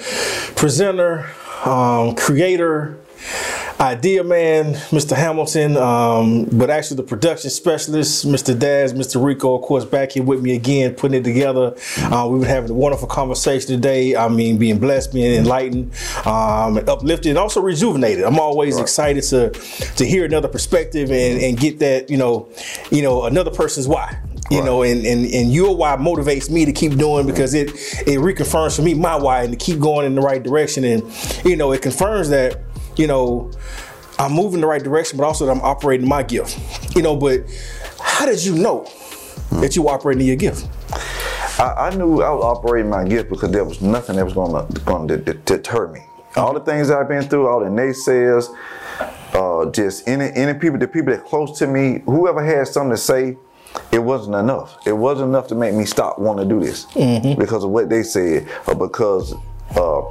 presenter, 0.55 1.29
um, 1.65 2.15
creator, 2.15 2.97
idea 3.81 4.23
man, 4.23 4.75
Mr. 4.91 5.15
Hamilton, 5.17 5.75
um, 5.75 6.45
but 6.51 6.69
actually 6.69 6.97
the 6.97 7.03
production 7.03 7.49
specialist, 7.49 8.25
Mr. 8.27 8.57
Daz, 8.57 8.93
Mr. 8.93 9.23
Rico, 9.23 9.55
of 9.55 9.63
course, 9.63 9.83
back 9.85 10.11
here 10.11 10.23
with 10.23 10.41
me 10.41 10.55
again, 10.55 10.93
putting 10.93 11.19
it 11.19 11.23
together. 11.23 11.75
Uh, 11.97 12.27
we've 12.29 12.41
been 12.41 12.49
having 12.49 12.69
a 12.69 12.73
wonderful 12.75 13.07
conversation 13.07 13.67
today. 13.69 14.15
I 14.15 14.29
mean, 14.29 14.57
being 14.57 14.77
blessed, 14.79 15.13
being 15.13 15.33
enlightened, 15.33 15.93
um, 16.25 16.77
and 16.77 16.87
uplifted, 16.87 17.31
and 17.31 17.39
also 17.39 17.59
rejuvenated. 17.61 18.23
I'm 18.23 18.39
always 18.39 18.77
excited 18.79 19.23
to 19.25 19.49
to 19.49 20.05
hear 20.05 20.25
another 20.25 20.47
perspective 20.47 21.09
and, 21.11 21.41
and 21.41 21.57
get 21.57 21.79
that, 21.79 22.09
you 22.09 22.17
know, 22.17 22.49
you 22.91 23.01
know, 23.01 23.25
another 23.25 23.51
person's 23.51 23.87
why. 23.87 24.19
You 24.49 24.57
Right. 24.59 24.65
know, 24.65 24.83
and, 24.83 25.05
and 25.05 25.25
and 25.33 25.53
your 25.53 25.73
why 25.75 25.95
motivates 25.95 26.49
me 26.49 26.65
to 26.65 26.73
keep 26.73 26.97
doing 26.97 27.25
because 27.25 27.53
it 27.53 27.69
it 28.05 28.19
reconfirms 28.19 28.75
for 28.75 28.81
me 28.81 28.93
my 28.93 29.15
why 29.15 29.43
and 29.43 29.51
to 29.51 29.57
keep 29.57 29.79
going 29.79 30.05
in 30.05 30.13
the 30.15 30.21
right 30.21 30.43
direction. 30.43 30.83
And 30.83 31.03
you 31.45 31.55
know, 31.55 31.71
it 31.71 31.81
confirms 31.81 32.27
that 32.29 32.59
you 32.97 33.07
know 33.07 33.49
I'm 34.21 34.33
moving 34.33 34.55
in 34.55 34.61
the 34.61 34.67
right 34.67 34.83
direction, 34.83 35.17
but 35.17 35.23
also 35.25 35.47
that 35.47 35.51
I'm 35.51 35.61
operating 35.61 36.07
my 36.07 36.21
gift. 36.21 36.95
You 36.95 37.01
know, 37.01 37.15
but 37.15 37.41
how 37.99 38.27
did 38.27 38.43
you 38.43 38.53
know 38.55 38.87
that 39.53 39.75
you 39.75 39.81
were 39.81 39.91
operating 39.91 40.27
your 40.27 40.35
gift? 40.35 40.67
I, 41.59 41.89
I 41.89 41.95
knew 41.95 42.21
I 42.21 42.29
was 42.29 42.43
operating 42.43 42.91
my 42.91 43.03
gift 43.03 43.29
because 43.29 43.49
there 43.49 43.63
was 43.63 43.81
nothing 43.81 44.17
that 44.17 44.25
was 44.25 44.35
going 44.35 44.67
to 44.67 44.81
going 44.81 45.07
to 45.07 45.17
deter 45.17 45.87
me. 45.87 46.01
All 46.35 46.53
the 46.53 46.59
things 46.59 46.91
I've 46.91 47.07
been 47.09 47.23
through, 47.23 47.47
all 47.47 47.61
the 47.61 47.65
naysayers, 47.65 48.47
uh, 49.33 49.71
just 49.71 50.07
any 50.07 50.29
any 50.35 50.53
people, 50.57 50.77
the 50.77 50.87
people 50.87 51.13
that 51.13 51.25
close 51.25 51.57
to 51.57 51.65
me, 51.65 52.03
whoever 52.05 52.45
had 52.45 52.67
something 52.67 52.91
to 52.91 52.97
say, 52.97 53.37
it 53.91 53.99
wasn't 53.99 54.35
enough. 54.35 54.77
It 54.85 54.93
wasn't 54.93 55.29
enough 55.29 55.47
to 55.47 55.55
make 55.55 55.73
me 55.73 55.85
stop 55.85 56.19
wanting 56.19 56.47
to 56.47 56.55
do 56.55 56.61
this 56.63 56.85
because 57.35 57.63
of 57.63 57.71
what 57.71 57.89
they 57.89 58.03
said 58.03 58.47
or 58.67 58.75
because. 58.75 59.33
Uh, 59.75 60.01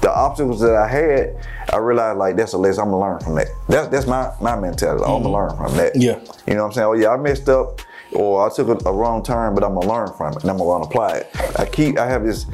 the 0.00 0.12
obstacles 0.12 0.60
that 0.60 0.74
I 0.74 0.88
had, 0.88 1.36
I 1.72 1.76
realized 1.78 2.18
like 2.18 2.36
that's 2.36 2.52
a 2.52 2.58
lesson 2.58 2.84
I'm 2.84 2.90
gonna 2.90 3.00
learn 3.00 3.20
from 3.20 3.34
that. 3.36 3.48
That's 3.68 3.88
that's 3.88 4.06
my 4.06 4.32
my 4.40 4.58
mentality. 4.58 5.04
I'm 5.04 5.22
gonna 5.22 5.32
learn 5.32 5.56
from 5.56 5.76
that. 5.76 5.96
Yeah. 5.96 6.18
You 6.46 6.54
know 6.54 6.62
what 6.62 6.68
I'm 6.68 6.72
saying? 6.72 6.86
Oh 6.88 6.92
yeah, 6.94 7.10
I 7.10 7.16
messed 7.16 7.48
up 7.48 7.80
or 8.14 8.46
I 8.46 8.54
took 8.54 8.68
a, 8.68 8.88
a 8.88 8.92
wrong 8.92 9.22
turn, 9.22 9.54
but 9.54 9.64
I'm 9.64 9.74
gonna 9.74 9.88
learn 9.88 10.12
from 10.16 10.32
it 10.34 10.42
and 10.42 10.50
I'm 10.50 10.58
gonna 10.58 10.84
apply 10.84 11.18
it. 11.18 11.30
I 11.58 11.64
keep 11.66 11.98
I 11.98 12.06
have 12.06 12.24
this 12.24 12.46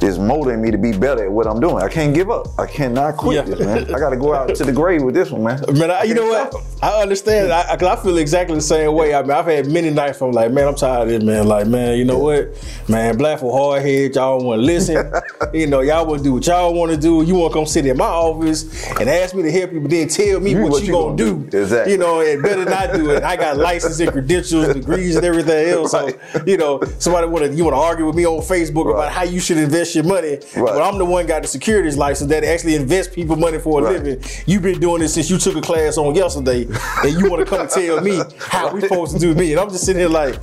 this 0.00 0.18
mold 0.18 0.48
in 0.48 0.60
me 0.60 0.70
to 0.70 0.78
be 0.78 0.92
better 0.92 1.24
at 1.24 1.30
what 1.32 1.46
I'm 1.46 1.60
doing. 1.60 1.82
I 1.82 1.88
can't 1.88 2.14
give 2.14 2.30
up. 2.30 2.46
I 2.58 2.66
cannot 2.66 3.16
quit 3.16 3.36
Yeah. 3.36 3.42
this, 3.54 3.60
man. 3.60 3.94
I 3.94 3.98
gotta 3.98 4.16
go 4.16 4.34
out 4.34 4.54
to 4.54 4.64
the 4.64 4.72
grave 4.72 5.02
with 5.02 5.14
this 5.14 5.30
one, 5.30 5.42
man. 5.44 5.62
Man, 5.78 5.90
I, 5.90 6.02
you 6.04 6.14
know 6.14 6.26
what? 6.26 6.54
I 6.82 7.02
understand. 7.02 7.52
I, 7.52 7.72
I, 7.72 7.76
'cause 7.76 7.98
I 7.98 8.02
feel 8.02 8.18
exactly 8.18 8.54
the 8.54 8.60
same 8.60 8.92
way. 8.94 9.14
I 9.14 9.22
mean, 9.22 9.30
I've 9.32 9.46
had 9.46 9.66
many 9.66 9.90
nights 9.90 10.20
where 10.20 10.28
I'm 10.28 10.34
like, 10.34 10.52
man, 10.52 10.68
I'm 10.68 10.74
tired 10.74 11.02
of 11.02 11.08
this, 11.08 11.22
man. 11.22 11.46
Like, 11.48 11.66
man, 11.66 11.98
you 11.98 12.04
know 12.04 12.18
what? 12.18 12.48
Man, 12.88 13.16
black 13.16 13.40
for 13.40 13.52
hard 13.56 13.82
head. 13.82 14.14
Y'all 14.14 14.42
want 14.44 14.60
to 14.60 14.64
listen. 14.64 15.12
you 15.52 15.66
know, 15.66 15.80
y'all 15.80 16.06
want 16.06 16.18
to 16.18 16.24
do 16.24 16.34
what 16.34 16.46
y'all 16.46 16.72
want 16.74 16.90
to 16.92 16.96
do. 16.96 17.22
You 17.22 17.34
want 17.34 17.52
to 17.52 17.58
come 17.58 17.66
sit 17.66 17.86
in 17.86 17.96
my 17.96 18.04
office 18.04 18.86
and 19.00 19.08
ask 19.08 19.34
me 19.34 19.42
to 19.42 19.50
help 19.50 19.72
you, 19.72 19.80
but 19.80 19.90
then 19.90 20.08
tell 20.08 20.38
me 20.40 20.52
You- 20.52 20.62
what, 20.62 20.72
what 20.72 20.80
you 20.82 20.88
you 20.88 20.92
gonna, 20.92 21.16
gonna 21.16 21.16
do. 21.16 21.50
do. 21.50 21.58
Exactly. 21.62 21.92
You 21.92 21.98
know, 21.98 22.20
and 22.20 22.42
better 22.42 22.64
not 22.64 22.92
do 22.94 23.10
it. 23.10 23.22
I 23.24 23.36
got 23.36 23.56
license 23.68 23.98
and 24.00 24.12
credentials, 24.12 24.72
degrees, 24.74 25.07
and 25.16 25.24
everything 25.24 25.68
else. 25.74 25.94
Right. 25.94 26.18
So, 26.32 26.42
you 26.46 26.56
know, 26.56 26.80
somebody 26.98 27.26
want 27.26 27.44
to 27.46 27.52
you 27.54 27.64
want 27.64 27.74
to 27.74 27.80
argue 27.80 28.06
with 28.06 28.14
me 28.14 28.26
on 28.26 28.40
Facebook 28.40 28.86
Right. 28.86 28.94
about 28.94 29.12
how 29.12 29.22
you 29.24 29.40
should 29.40 29.56
invest 29.58 29.94
your 29.94 30.04
money, 30.04 30.38
but 30.54 30.80
I'm 30.82 30.98
the 30.98 31.04
one 31.04 31.26
got 31.26 31.42
the 31.42 31.48
securities 31.48 31.96
license 31.96 32.30
that 32.30 32.44
actually 32.44 32.74
invest 32.74 33.12
people 33.12 33.36
money 33.36 33.58
for 33.58 33.80
a 33.80 33.84
Right. 33.84 34.02
living. 34.02 34.22
You've 34.46 34.62
been 34.62 34.80
doing 34.80 35.00
this 35.00 35.14
since 35.14 35.30
you 35.30 35.38
took 35.38 35.56
a 35.56 35.60
class 35.60 35.98
on 35.98 36.14
yesterday, 36.14 36.66
and 37.04 37.12
you 37.20 37.30
want 37.30 37.40
to 37.44 37.46
come 37.46 37.60
and 37.62 37.70
tell 37.70 38.00
me 38.00 38.20
how 38.38 38.72
we 38.72 38.80
supposed 38.80 39.14
to 39.14 39.18
do 39.18 39.34
me. 39.34 39.52
And 39.52 39.60
I'm 39.60 39.68
just 39.70 39.84
sitting 39.84 40.00
here 40.00 40.08
like, 40.08 40.38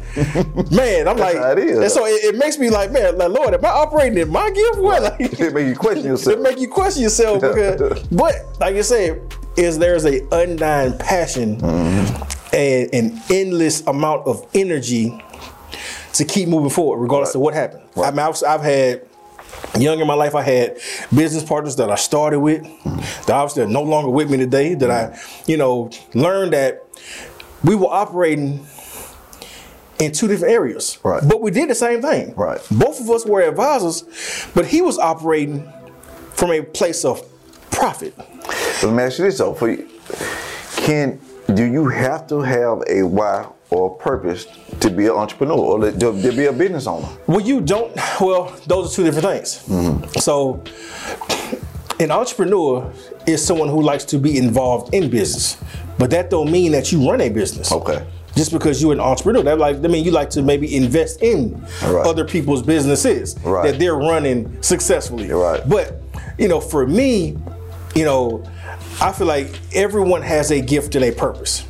man, 0.72 1.08
I'm 1.08 1.18
like, 1.18 1.36
and 1.36 1.92
so 1.92 2.06
it, 2.06 2.24
it 2.24 2.36
makes 2.38 2.58
me 2.58 2.70
like, 2.70 2.92
man, 2.92 3.18
like 3.18 3.30
Lord, 3.30 3.54
am 3.54 3.64
I 3.66 3.70
operating 3.70 4.18
in 4.18 4.30
my 4.30 4.50
gift? 4.50 4.80
What? 4.80 5.02
Like, 5.04 5.40
It 5.40 5.54
make 5.54 5.68
you 5.68 5.76
question 5.76 6.06
yourself. 6.12 6.38
it 6.38 6.42
make 6.42 6.60
you 6.60 6.68
question 6.68 7.04
yourself 7.04 7.42
because, 7.42 8.04
but 8.10 8.34
like 8.60 8.76
you 8.76 8.84
said, 8.84 9.22
is 9.58 9.78
there's 9.80 10.06
a 10.06 10.26
undying 10.32 10.98
passion 10.98 11.58
mm-hmm. 11.58 12.56
and 12.56 12.94
an 12.94 13.22
endless 13.30 13.86
amount 13.88 14.28
of 14.28 14.46
energy 14.54 15.22
to 16.14 16.26
keep 16.26 16.48
moving 16.48 16.70
forward, 16.70 17.00
regardless 17.00 17.36
of 17.36 17.42
what 17.42 17.54
happened. 17.54 17.84
I 17.98 18.12
mean, 18.12 18.20
I've, 18.20 18.42
I've 18.48 18.62
had 18.62 19.06
young 19.78 20.00
in 20.00 20.08
my 20.08 20.14
life, 20.14 20.36
I 20.36 20.42
had 20.42 20.78
business 21.14 21.44
partners 21.44 21.76
that 21.78 21.90
I 21.90 21.96
started 21.96 22.40
with, 22.40 22.64
mm-hmm. 22.64 22.98
that 22.98 23.32
obviously 23.32 23.64
are 23.64 23.68
no 23.68 23.84
longer 23.84 24.10
with 24.10 24.30
me 24.30 24.38
today. 24.38 24.76
That 24.76 24.92
I, 24.92 25.04
mm-hmm. 25.04 25.52
you 25.52 25.58
know, 25.58 25.92
learned 26.14 26.54
that 26.54 26.84
we 27.64 27.76
were 27.76 27.88
operating 27.88 28.66
in 30.00 30.12
two 30.12 30.28
different 30.28 30.54
areas, 30.54 30.98
Right. 31.04 31.24
But 31.28 31.42
we 31.42 31.52
did 31.52 31.70
the 31.70 31.76
same 31.76 32.02
thing, 32.02 32.36
Right. 32.36 32.60
Both 32.70 33.00
of 33.00 33.10
us 33.10 33.26
were 33.26 33.42
advisors, 33.42 34.04
but 34.54 34.66
he 34.66 34.82
was 34.82 34.98
operating 34.98 35.72
from 36.34 36.52
a 36.52 36.62
place 36.62 37.06
of 37.06 37.24
profit. 37.72 38.14
Let 38.84 38.94
me 38.94 39.03
ask 39.03 39.20
you 39.20 39.25
this 39.25 39.38
though: 39.38 39.53
for 39.53 39.70
you, 39.70 39.88
can 40.77 41.20
do 41.53 41.63
you 41.63 41.88
have 41.88 42.27
to 42.27 42.41
have 42.41 42.82
a 42.88 43.03
why 43.03 43.48
or 43.70 43.96
purpose 43.96 44.46
to 44.79 44.89
be 44.89 45.05
an 45.05 45.12
entrepreneur 45.12 45.58
or 45.58 45.79
to, 45.91 45.91
to 45.98 46.32
be 46.32 46.46
a 46.46 46.53
business 46.53 46.88
owner? 46.88 47.08
Well, 47.27 47.41
you 47.41 47.62
don't. 47.62 47.96
Well, 48.22 48.55
those 48.67 48.91
are 48.94 48.96
two 48.96 49.03
different 49.03 49.27
things. 49.27 49.63
Mm-hmm. 49.67 50.20
So, 50.20 50.63
an 52.00 52.12
entrepreneur 52.12 52.91
is 53.27 53.46
someone 53.46 53.70
who 53.70 53.82
likes 53.82 54.05
to 54.05 54.17
be 54.17 54.38
involved 54.38 54.94
in 54.94 55.10
business, 55.10 55.58
but 55.98 56.10
that 56.12 56.29
don't 56.29 56.51
mean 56.51 56.72
that 56.74 56.91
you 56.91 57.10
run 57.10 57.22
a 57.22 57.29
business. 57.29 57.72
Okay. 57.72 58.05
Just 58.36 58.51
because 58.51 58.82
you're 58.82 58.91
an 58.91 59.00
entrepreneur, 59.00 59.44
that 59.44 59.58
like 59.60 59.77
I 59.77 59.88
mean 59.88 60.03
you 60.03 60.12
like 60.12 60.29
to 60.32 60.41
maybe 60.41 60.75
invest 60.75 61.22
in 61.22 61.53
Right. 61.84 62.05
other 62.05 62.25
people's 62.25 62.62
businesses 62.62 63.36
Right. 63.44 63.72
that 63.72 63.79
they're 63.79 63.96
running 63.96 64.62
successfully. 64.62 65.32
Right. 65.32 65.62
But 65.67 66.01
you 66.38 66.48
know, 66.50 66.60
for 66.60 66.86
me, 66.86 67.38
you 67.96 68.06
know, 68.06 68.44
I 69.02 69.12
feel 69.12 69.28
like 69.28 69.60
everyone 69.74 70.22
has 70.22 70.52
a 70.52 70.62
gift 70.62 70.96
and 70.96 71.06
a 71.06 71.12
purpose. 71.12 71.66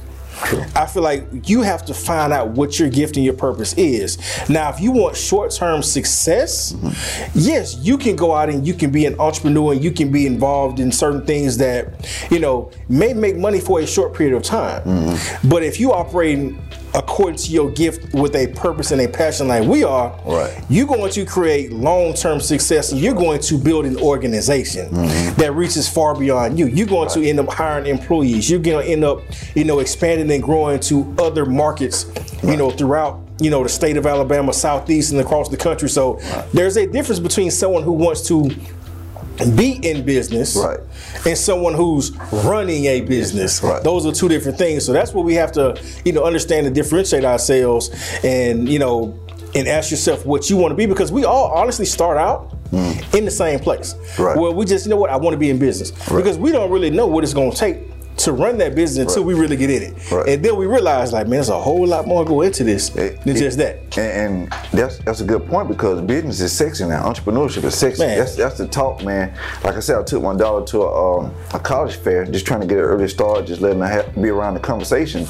I 0.76 0.86
feel 0.86 1.04
like 1.04 1.24
you 1.48 1.62
have 1.62 1.86
to 1.86 1.94
find 1.94 2.34
out 2.34 2.50
what 2.50 2.78
your 2.78 2.90
gift 2.90 3.16
and 3.16 3.24
your 3.24 3.36
purpose 3.36 3.74
is. 3.78 4.18
Now, 4.50 4.70
if 4.70 4.82
you 4.82 4.92
want 4.92 5.16
short 5.16 5.52
term 5.52 5.82
success, 5.82 6.74
mm-hmm. 6.74 7.30
yes, 7.34 7.78
you 7.78 7.98
can 7.98 8.16
go 8.16 8.34
out 8.34 8.50
and 8.50 8.68
you 8.68 8.74
can 8.74 8.92
be 8.92 9.06
an 9.06 9.18
entrepreneur 9.20 9.72
and 9.74 9.84
you 9.84 9.92
can 9.92 10.12
be 10.12 10.26
involved 10.26 10.80
in 10.80 10.92
certain 10.92 11.26
things 11.26 11.58
that, 11.58 12.06
you 12.30 12.40
know, 12.40 12.70
may 12.90 13.14
make 13.14 13.38
money 13.38 13.62
for 13.62 13.80
a 13.80 13.88
short 13.88 14.14
period 14.14 14.36
of 14.36 14.44
time. 14.44 14.84
Mm-hmm. 14.84 15.50
But 15.50 15.64
if 15.64 15.80
you 15.80 15.94
operating 15.94 16.62
according 16.96 17.38
to 17.38 17.52
your 17.52 17.70
gift 17.72 18.14
with 18.14 18.36
a 18.36 18.48
purpose 18.48 18.92
and 18.92 19.02
a 19.02 19.08
passion 19.08 19.48
like 19.48 19.68
we 19.68 19.84
are, 19.84 20.18
Right. 20.26 20.64
you're 20.70 20.88
going 20.88 21.12
to 21.12 21.26
create 21.26 21.72
long-term 21.72 22.40
success 22.40 22.92
and 22.92 23.02
you're 23.02 23.14
going 23.14 23.42
to 23.42 23.58
build 23.58 23.86
an 23.86 23.98
organization 23.98 24.90
mm-hmm. 24.90 25.40
that 25.40 25.54
reaches 25.54 25.90
far 25.90 26.18
beyond 26.18 26.58
you. 26.58 26.68
You're 26.68 26.88
going 26.88 27.10
to 27.10 27.24
end 27.24 27.40
up 27.40 27.52
hiring 27.52 27.88
employees. 27.88 28.50
You're 28.50 28.60
going 28.60 28.86
to 28.86 28.92
end 28.92 29.04
up, 29.04 29.22
you 29.56 29.66
know, 29.66 29.80
expanding 29.80 30.32
and 30.32 30.42
growing 30.42 30.80
to 30.82 31.14
other 31.20 31.46
markets, 31.46 32.06
you 32.44 32.58
know, 32.58 32.72
throughout 32.72 33.22
you 33.40 33.50
know 33.50 33.64
the 33.64 33.70
state 33.70 33.98
of 33.98 34.06
Alabama, 34.06 34.54
southeast, 34.54 35.12
and 35.12 35.20
across 35.20 35.50
the 35.50 35.58
country. 35.58 35.90
So 35.90 36.20
there's 36.54 36.78
a 36.78 36.88
difference 36.88 37.20
between 37.20 37.52
someone 37.52 37.84
who 37.84 37.92
wants 37.92 38.26
to 38.30 38.50
be 39.56 39.80
in 39.88 40.04
business 40.06 40.56
Right. 40.56 40.80
and 41.26 41.38
someone 41.38 41.74
who's 41.74 42.12
running 42.32 42.86
a 42.86 43.02
business. 43.02 43.62
Right. 43.62 43.84
Those 43.84 44.06
are 44.06 44.12
two 44.12 44.30
different 44.30 44.58
things. 44.58 44.86
So 44.86 44.94
that's 44.94 45.14
what 45.14 45.26
we 45.26 45.34
have 45.36 45.52
to, 45.54 45.80
you 46.04 46.14
know, 46.14 46.24
understand 46.24 46.66
and 46.68 46.76
differentiate 46.76 47.26
ourselves 47.26 47.90
and, 48.24 48.68
you 48.70 48.80
know, 48.80 49.20
and 49.54 49.68
ask 49.68 49.90
yourself 49.92 50.26
what 50.26 50.50
you 50.50 50.58
want 50.58 50.72
to 50.72 50.76
be 50.76 50.86
because 50.86 51.12
we 51.12 51.24
all 51.24 51.52
honestly 51.52 51.86
start 51.86 52.18
out 52.18 52.56
mm. 52.72 53.18
in 53.18 53.26
the 53.26 53.32
same 53.32 53.60
place. 53.60 53.96
Right. 54.20 54.38
Well, 54.38 54.54
we 54.54 54.66
just, 54.66 54.86
you 54.86 54.90
know 54.90 54.98
what, 54.98 55.10
I 55.10 55.16
want 55.18 55.34
to 55.34 55.38
be 55.38 55.50
in 55.50 55.58
business. 55.60 55.92
Because 55.92 56.38
we 56.38 56.52
don't 56.52 56.72
really 56.72 56.90
know 56.90 57.08
what 57.08 57.24
it's 57.24 57.34
going 57.34 57.52
to 57.52 57.58
take 57.58 57.78
to 58.18 58.32
run 58.32 58.58
that 58.60 58.76
business 58.76 59.08
until 59.10 59.24
we 59.24 59.34
really 59.34 59.58
get 59.58 59.70
in 59.70 59.84
it. 59.84 60.12
Right. 60.12 60.30
And 60.30 60.44
then 60.46 60.56
we 60.56 60.66
realize 60.66 61.12
like, 61.12 61.26
man, 61.28 61.32
there's 61.38 61.50
a 61.50 61.60
whole 61.60 61.86
lot 61.86 62.08
more 62.08 62.24
go 62.24 62.42
into 62.42 62.64
this 62.64 62.96
It- 62.96 63.22
than 63.22 63.36
it- 63.36 63.40
just 63.40 63.58
that. 63.58 63.80
And, 63.98 64.44
and 64.44 64.52
that's 64.72 64.98
that's 65.00 65.22
a 65.22 65.26
good 65.26 65.46
point 65.48 65.68
because 65.68 66.02
business 66.02 66.40
is 66.40 66.52
sexy 66.52 66.86
now. 66.86 67.04
Entrepreneurship 67.12 67.64
is 67.66 67.76
sexy. 67.76 68.04
Man. 68.06 68.18
That's 68.18 68.36
that's 68.36 68.58
the 68.58 68.68
talk, 68.68 69.04
man. 69.04 69.34
Like 69.64 69.76
I 69.76 69.80
said, 69.80 69.98
I 70.00 70.04
took 70.04 70.24
my 70.24 70.36
daughter 70.36 70.66
to 70.68 70.82
a, 70.84 71.20
um, 71.20 71.34
a 71.54 71.60
college 71.60 71.96
fair, 71.98 72.26
just 72.26 72.46
trying 72.46 72.62
to 72.62 72.68
get 72.68 72.78
an 72.78 72.84
early 72.86 73.08
start, 73.08 73.46
just 73.46 73.62
letting 73.62 73.80
her 73.82 74.04
ha- 74.04 74.22
be 74.22 74.30
around 74.30 74.54
the 74.56 74.60
conversation. 74.62 75.28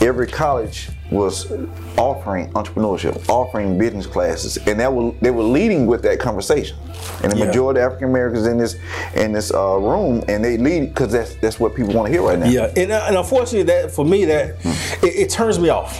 Every 0.00 0.26
college 0.26 0.88
was 1.10 1.50
offering 1.96 2.50
entrepreneurship, 2.52 3.28
offering 3.28 3.78
business 3.78 4.06
classes, 4.06 4.56
and 4.66 4.78
that 4.80 4.92
were 4.92 5.12
they 5.20 5.30
were 5.30 5.42
leading 5.42 5.86
with 5.86 6.02
that 6.02 6.18
conversation. 6.20 6.76
And 7.22 7.32
the 7.32 7.36
Yeah. 7.38 7.44
majority 7.46 7.80
of 7.80 7.86
African 7.86 8.08
Americans 8.10 8.46
in 8.46 8.58
this 8.58 8.76
in 9.14 9.32
this 9.32 9.52
uh, 9.52 9.76
room, 9.78 10.22
and 10.28 10.44
they 10.44 10.56
lead 10.58 10.88
because 10.94 11.12
that's 11.12 11.34
that's 11.36 11.58
what 11.60 11.74
people 11.74 11.94
want 11.94 12.06
to 12.06 12.12
hear 12.12 12.22
right 12.22 12.38
now. 12.38 12.46
Yeah, 12.48 12.70
and, 12.76 12.90
uh, 12.92 13.04
and 13.08 13.16
unfortunately, 13.16 13.62
that 13.64 13.90
for 13.90 14.04
me, 14.04 14.24
that 14.26 14.56
it, 15.02 15.14
it 15.14 15.30
turns 15.30 15.58
me 15.58 15.68
off. 15.70 15.98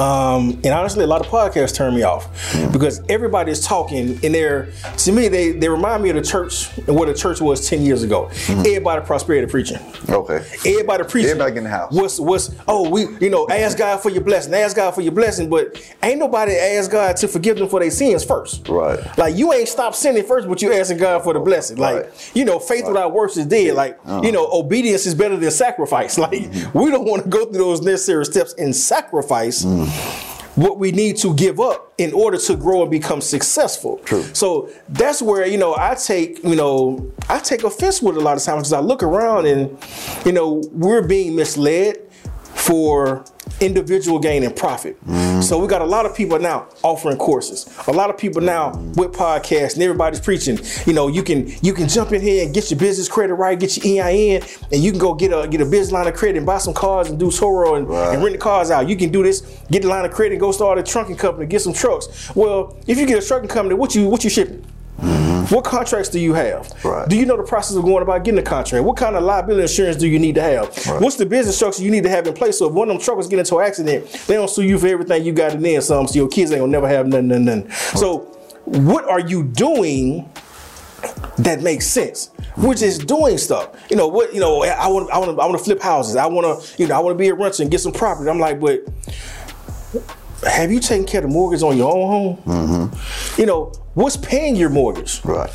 Um, 0.00 0.60
and 0.64 0.66
honestly, 0.74 1.04
a 1.04 1.06
lot 1.06 1.20
of 1.20 1.26
podcasts 1.28 1.74
turn 1.74 1.94
me 1.94 2.02
off 2.02 2.28
because 2.72 3.00
everybody 3.08 3.52
is 3.52 3.64
talking, 3.64 4.18
and 4.24 4.34
they're 4.34 4.68
to 4.98 5.12
me 5.12 5.28
they 5.28 5.52
they 5.52 5.68
remind 5.68 6.02
me 6.02 6.10
of 6.10 6.16
the 6.16 6.22
church 6.22 6.68
and 6.86 6.96
what 6.96 7.06
the 7.08 7.14
church 7.14 7.40
was 7.40 7.68
ten 7.68 7.82
years 7.82 8.02
ago. 8.02 8.28
Everybody 8.48 9.04
prosperity 9.06 9.46
preaching. 9.50 9.78
Okay. 10.08 10.44
Everybody 10.66 11.04
preaching. 11.04 11.30
Everybody 11.30 11.58
in 11.58 11.64
the 11.64 11.70
house. 11.70 11.92
What's 11.92 12.18
what's 12.20 12.50
oh 12.68 12.88
we 12.90 13.06
you 13.20 13.30
know 13.30 13.48
ask 13.50 13.78
God 13.78 13.98
for 14.00 14.10
your 14.10 14.22
blessing, 14.22 14.49
ask 14.54 14.76
God 14.76 14.92
for 14.92 15.00
your 15.00 15.12
blessing, 15.12 15.48
but 15.48 15.80
ain't 16.02 16.18
nobody 16.18 16.52
ask 16.52 16.90
God 16.90 17.16
to 17.16 17.28
forgive 17.28 17.58
them 17.58 17.68
for 17.68 17.80
their 17.80 17.90
sins 17.90 18.24
first. 18.24 18.68
Right. 18.68 18.98
Like 19.18 19.36
you 19.36 19.52
ain't 19.52 19.68
stopped 19.68 19.96
sinning 19.96 20.24
first, 20.24 20.48
but 20.48 20.62
you 20.62 20.72
asking 20.72 20.98
God 20.98 21.22
for 21.22 21.32
the 21.32 21.40
blessing. 21.40 21.76
Like 21.76 21.90
Right. 21.90 22.30
you 22.34 22.44
know, 22.44 22.58
faith 22.58 22.86
without 22.86 23.12
works 23.12 23.36
is 23.36 23.46
dead. 23.46 23.74
Like 23.74 23.98
uh-huh. 24.04 24.22
you 24.24 24.32
know, 24.32 24.48
obedience 24.52 25.06
is 25.06 25.14
better 25.14 25.36
than 25.36 25.50
sacrifice. 25.50 26.18
Like 26.20 26.32
mm-hmm. 26.32 26.78
we 26.78 26.90
don't 26.90 27.06
want 27.06 27.24
to 27.24 27.28
go 27.30 27.46
through 27.46 27.64
those 27.64 27.80
necessary 27.80 28.26
steps 28.26 28.54
and 28.58 28.76
sacrifice. 28.76 29.64
Mm. 29.64 29.88
What 30.56 30.78
we 30.78 30.92
need 30.92 31.16
to 31.18 31.34
give 31.34 31.60
up 31.60 31.94
in 31.96 32.12
order 32.12 32.36
to 32.36 32.56
grow 32.56 32.82
and 32.82 32.90
become 32.90 33.22
successful. 33.22 33.98
True. 34.04 34.22
So 34.34 34.68
that's 34.88 35.22
where 35.22 35.46
you 35.46 35.56
know 35.56 35.74
I 35.78 35.94
take 35.94 36.44
you 36.44 36.56
know 36.56 37.10
I 37.28 37.38
take 37.38 37.64
offense 37.64 38.02
with 38.02 38.16
a 38.16 38.20
lot 38.20 38.36
of 38.36 38.42
times 38.42 38.62
because 38.62 38.72
I 38.74 38.80
look 38.80 39.02
around 39.02 39.46
and 39.46 39.78
you 40.26 40.32
know 40.32 40.62
we're 40.72 41.06
being 41.06 41.36
misled 41.36 41.96
for 42.60 43.24
individual 43.60 44.18
gain 44.18 44.42
and 44.42 44.54
profit. 44.54 44.98
Mm-hmm. 45.06 45.40
So 45.40 45.58
we 45.58 45.66
got 45.66 45.82
a 45.82 45.86
lot 45.86 46.06
of 46.06 46.14
people 46.14 46.38
now 46.38 46.68
offering 46.82 47.16
courses. 47.16 47.66
A 47.88 47.92
lot 47.92 48.10
of 48.10 48.18
people 48.18 48.40
now 48.42 48.70
with 48.96 49.12
podcasts 49.12 49.74
and 49.74 49.82
everybody's 49.82 50.20
preaching. 50.20 50.58
You 50.86 50.92
know, 50.92 51.08
you 51.08 51.22
can 51.22 51.50
you 51.62 51.72
can 51.72 51.88
jump 51.88 52.12
in 52.12 52.20
here 52.20 52.44
and 52.44 52.54
get 52.54 52.70
your 52.70 52.78
business 52.78 53.08
credit 53.08 53.34
right, 53.34 53.58
get 53.58 53.76
your 53.76 54.04
EIN, 54.04 54.42
and 54.72 54.82
you 54.82 54.90
can 54.92 55.00
go 55.00 55.14
get 55.14 55.32
a 55.32 55.48
get 55.48 55.60
a 55.60 55.64
business 55.64 55.92
line 55.92 56.06
of 56.06 56.14
credit 56.14 56.36
and 56.36 56.46
buy 56.46 56.58
some 56.58 56.74
cars 56.74 57.08
and 57.10 57.18
do 57.18 57.26
Turo 57.26 57.76
and, 57.76 57.88
Right. 57.88 58.14
and 58.14 58.22
rent 58.22 58.34
the 58.34 58.38
cars 58.38 58.70
out. 58.70 58.88
You 58.88 58.96
can 58.96 59.10
do 59.10 59.22
this, 59.22 59.40
get 59.70 59.82
the 59.82 59.88
line 59.88 60.04
of 60.04 60.12
credit, 60.12 60.34
and 60.34 60.40
go 60.40 60.52
start 60.52 60.78
a 60.78 60.82
trucking 60.82 61.16
company, 61.16 61.46
get 61.46 61.62
some 61.62 61.72
trucks. 61.72 62.30
Well, 62.36 62.76
if 62.86 62.98
you 62.98 63.06
get 63.06 63.22
a 63.22 63.26
trucking 63.26 63.48
company, 63.48 63.74
what 63.74 63.94
you 63.94 64.08
what 64.08 64.22
you 64.22 64.30
shipping? 64.30 64.64
What 65.48 65.64
contracts 65.64 66.08
do 66.08 66.20
you 66.20 66.34
have? 66.34 66.66
Mm-hmm. 66.66 66.88
Right. 66.88 67.08
Do 67.08 67.16
you 67.16 67.26
know 67.26 67.36
the 67.36 67.42
process 67.42 67.76
of 67.76 67.84
going 67.84 68.02
about 68.02 68.24
getting 68.24 68.38
a 68.38 68.42
contract? 68.42 68.84
What 68.84 68.96
kind 68.96 69.16
of 69.16 69.22
liability 69.22 69.62
insurance 69.62 69.96
do 69.96 70.08
you 70.08 70.18
need 70.18 70.34
to 70.36 70.42
have? 70.42 70.86
Right. 70.86 71.00
What's 71.00 71.16
the 71.16 71.26
business 71.26 71.56
structure 71.56 71.82
you 71.82 71.90
need 71.90 72.04
to 72.04 72.10
have 72.10 72.26
in 72.26 72.34
place 72.34 72.58
so 72.58 72.68
if 72.68 72.74
one 72.74 72.88
of 72.90 72.94
them 72.94 73.02
truckers 73.02 73.26
get 73.26 73.38
into 73.38 73.56
an 73.58 73.66
accident, 73.66 74.10
they 74.26 74.34
don't 74.34 74.50
sue 74.50 74.62
you 74.62 74.78
for 74.78 74.86
everything 74.86 75.24
you 75.24 75.32
got 75.32 75.54
in 75.54 75.62
there. 75.62 75.80
some, 75.80 76.06
so 76.06 76.14
your 76.14 76.28
kids 76.28 76.50
ain't 76.52 76.60
gonna 76.60 76.72
never 76.72 76.88
have 76.88 77.06
nothing, 77.06 77.28
nothing, 77.28 77.44
nothing. 77.44 77.70
So 77.70 78.18
what 78.64 79.04
are 79.08 79.20
you 79.20 79.44
doing 79.44 80.30
that 81.38 81.62
makes 81.62 81.86
sense? 81.86 82.30
We're 82.56 82.74
just 82.74 83.06
doing 83.06 83.38
stuff. 83.38 83.70
You 83.90 83.96
know 83.96 84.08
what? 84.08 84.34
You 84.34 84.40
know, 84.40 84.62
I 84.62 84.86
want, 84.88 85.10
I 85.10 85.18
want, 85.18 85.36
to, 85.36 85.42
I 85.42 85.46
want 85.46 85.58
to 85.58 85.64
flip 85.64 85.80
houses. 85.80 86.16
I 86.16 86.26
want 86.26 86.62
to, 86.62 86.82
you 86.82 86.88
know, 86.88 86.96
I 86.96 86.98
want 86.98 87.14
to 87.14 87.18
be 87.18 87.28
a 87.28 87.34
renter 87.34 87.62
and 87.62 87.70
get 87.70 87.80
some 87.80 87.92
property. 87.92 88.28
I'm 88.28 88.38
like, 88.38 88.60
but 88.60 88.80
have 90.46 90.70
you 90.70 90.80
taken 90.80 91.06
care 91.06 91.20
of 91.20 91.28
the 91.28 91.32
mortgage 91.32 91.62
on 91.62 91.76
your 91.76 91.92
own 91.92 92.08
home? 92.08 92.36
Mm-hmm. 92.44 93.40
You 93.40 93.46
know, 93.46 93.72
what's 93.94 94.16
paying 94.16 94.56
your 94.56 94.70
mortgage? 94.70 95.24
Right. 95.24 95.50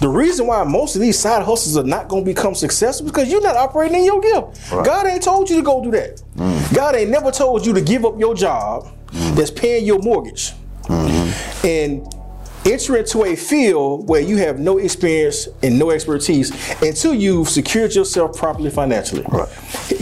The 0.00 0.08
reason 0.08 0.46
why 0.46 0.64
most 0.64 0.96
of 0.96 1.00
these 1.00 1.18
side 1.18 1.44
hustles 1.44 1.76
are 1.76 1.86
not 1.86 2.08
going 2.08 2.24
to 2.24 2.30
become 2.30 2.54
successful 2.54 3.06
is 3.06 3.12
because 3.12 3.30
you're 3.30 3.42
not 3.42 3.56
operating 3.56 3.98
in 3.98 4.04
your 4.04 4.20
gift. 4.20 4.72
Right. 4.72 4.84
God 4.84 5.06
ain't 5.06 5.22
told 5.22 5.48
you 5.48 5.56
to 5.56 5.62
go 5.62 5.82
do 5.82 5.90
that. 5.92 6.22
Mm-hmm. 6.36 6.74
God 6.74 6.96
ain't 6.96 7.10
never 7.10 7.30
told 7.30 7.64
you 7.64 7.72
to 7.72 7.80
give 7.80 8.04
up 8.04 8.18
your 8.18 8.34
job 8.34 8.84
mm-hmm. 8.84 9.34
that's 9.34 9.50
paying 9.50 9.84
your 9.84 10.00
mortgage 10.00 10.52
and 11.64 12.06
enter 12.64 12.96
into 12.96 13.24
a 13.24 13.36
field 13.36 14.08
where 14.08 14.20
you 14.20 14.36
have 14.36 14.58
no 14.58 14.78
experience 14.78 15.48
and 15.62 15.78
no 15.78 15.90
expertise 15.90 16.50
until 16.82 17.14
you've 17.14 17.48
secured 17.48 17.94
yourself 17.94 18.36
properly 18.36 18.70
financially. 18.70 19.24
Right. 19.28 19.48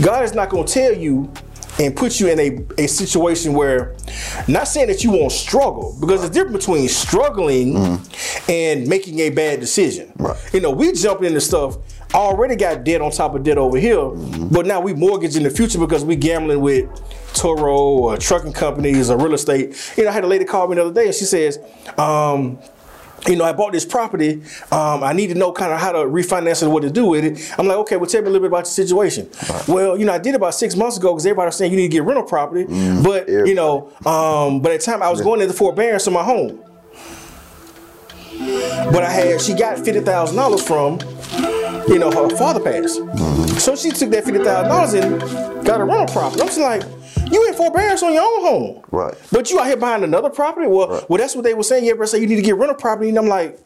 God 0.02 0.24
is 0.24 0.34
not 0.34 0.50
going 0.50 0.66
to 0.66 0.72
tell 0.72 0.92
you 0.92 1.32
and 1.80 1.96
put 1.96 2.20
you 2.20 2.28
in 2.28 2.38
a, 2.38 2.82
a 2.82 2.86
situation 2.86 3.54
where, 3.54 3.96
not 4.46 4.68
saying 4.68 4.88
that 4.88 5.02
you 5.02 5.10
won't 5.10 5.32
struggle, 5.32 5.96
because 5.98 6.22
a 6.22 6.28
difference 6.30 6.66
between 6.66 6.88
struggling 6.88 7.98
and 8.48 8.86
making 8.86 9.18
a 9.20 9.30
bad 9.30 9.60
decision. 9.60 10.12
Right. 10.18 10.36
You 10.52 10.60
know, 10.60 10.70
we 10.70 10.92
jumped 10.92 11.24
into 11.24 11.40
stuff, 11.40 11.78
already 12.12 12.54
got 12.54 12.84
debt 12.84 13.00
on 13.00 13.10
top 13.10 13.34
of 13.34 13.44
debt 13.44 13.56
over 13.56 13.78
here, 13.78 14.10
but 14.50 14.66
now 14.66 14.80
we 14.80 14.92
mortgage 14.92 15.36
in 15.36 15.42
the 15.42 15.50
future 15.50 15.78
because 15.78 16.04
we 16.04 16.16
gambling 16.16 16.60
with 16.60 16.84
Turo 17.32 17.68
or 17.68 18.16
trucking 18.18 18.52
companies 18.52 19.08
or 19.08 19.16
real 19.16 19.32
estate. 19.32 19.74
You 19.96 20.04
know, 20.04 20.10
I 20.10 20.12
had 20.12 20.24
a 20.24 20.26
lady 20.26 20.44
call 20.44 20.68
me 20.68 20.74
the 20.74 20.82
other 20.84 20.92
day 20.92 21.06
and 21.06 21.14
she 21.14 21.24
says, 21.24 21.58
um, 21.96 22.58
you 23.26 23.36
know, 23.36 23.44
I 23.44 23.52
bought 23.52 23.72
this 23.72 23.84
property. 23.84 24.42
Um, 24.72 25.02
I 25.02 25.12
need 25.12 25.28
to 25.28 25.34
know 25.34 25.52
kind 25.52 25.72
of 25.72 25.78
how 25.80 25.92
to 25.92 25.98
refinance 25.98 26.62
it, 26.62 26.68
what 26.68 26.82
to 26.82 26.90
do 26.90 27.06
with 27.06 27.24
it. 27.24 27.54
I'm 27.58 27.66
like, 27.66 27.76
okay, 27.78 27.96
well, 27.96 28.06
tell 28.06 28.22
me 28.22 28.28
a 28.28 28.30
little 28.30 28.42
bit 28.42 28.48
about 28.48 28.58
your 28.60 28.64
situation. 28.86 29.28
Well, 29.68 29.96
you 29.98 30.04
know, 30.06 30.12
I 30.12 30.18
did 30.18 30.34
about 30.34 30.54
six 30.54 30.74
months 30.76 30.96
ago 30.96 31.12
because 31.12 31.26
everybody 31.26 31.46
was 31.46 31.56
saying 31.56 31.70
you 31.70 31.76
need 31.76 31.88
to 31.88 31.92
get 31.92 32.04
rental 32.04 32.24
property, 32.24 32.64
but 33.02 33.28
you 33.28 33.54
know, 33.54 33.92
um, 34.06 34.60
but 34.62 34.72
at 34.72 34.80
the 34.80 34.86
time 34.86 35.02
I 35.02 35.10
was 35.10 35.20
going 35.20 35.40
into 35.40 35.54
forbearance 35.54 36.06
on 36.06 36.14
my 36.14 36.24
home. 36.24 36.62
But 38.92 39.04
I 39.04 39.10
had, 39.10 39.40
she 39.40 39.54
got 39.54 39.78
fifty 39.84 40.00
thousand 40.00 40.36
dollars 40.36 40.62
from, 40.66 40.98
you 41.88 41.98
know, 41.98 42.10
her 42.10 42.34
father 42.36 42.60
passed. 42.60 42.98
So 43.60 43.76
she 43.76 43.90
took 43.90 44.10
that 44.10 44.24
fifty 44.24 44.42
thousand 44.42 44.68
dollars 44.70 44.94
and 44.94 45.66
got 45.66 45.80
a 45.80 45.84
rental 45.84 46.06
property. 46.06 46.40
I'm 46.40 46.48
just 46.48 46.58
like, 46.58 46.82
you 47.30 47.46
in 47.46 47.54
forbearance 47.54 48.02
on 48.02 48.12
your 48.14 48.22
own 48.22 48.40
home, 48.40 48.84
Right. 48.90 49.14
But 49.30 49.50
you 49.50 49.60
out 49.60 49.66
here 49.66 49.76
buying 49.76 50.02
another 50.02 50.30
property. 50.30 50.66
Well, 50.66 50.88
Right. 50.88 51.10
well, 51.10 51.18
that's 51.18 51.34
what 51.34 51.44
they 51.44 51.54
were 51.54 51.62
saying. 51.62 51.84
You 51.84 51.92
ever 51.92 52.06
say 52.06 52.18
you 52.18 52.26
need 52.26 52.36
to 52.36 52.42
get 52.42 52.56
rental 52.56 52.74
property, 52.76 53.10
and 53.10 53.18
I'm 53.18 53.26
like, 53.28 53.58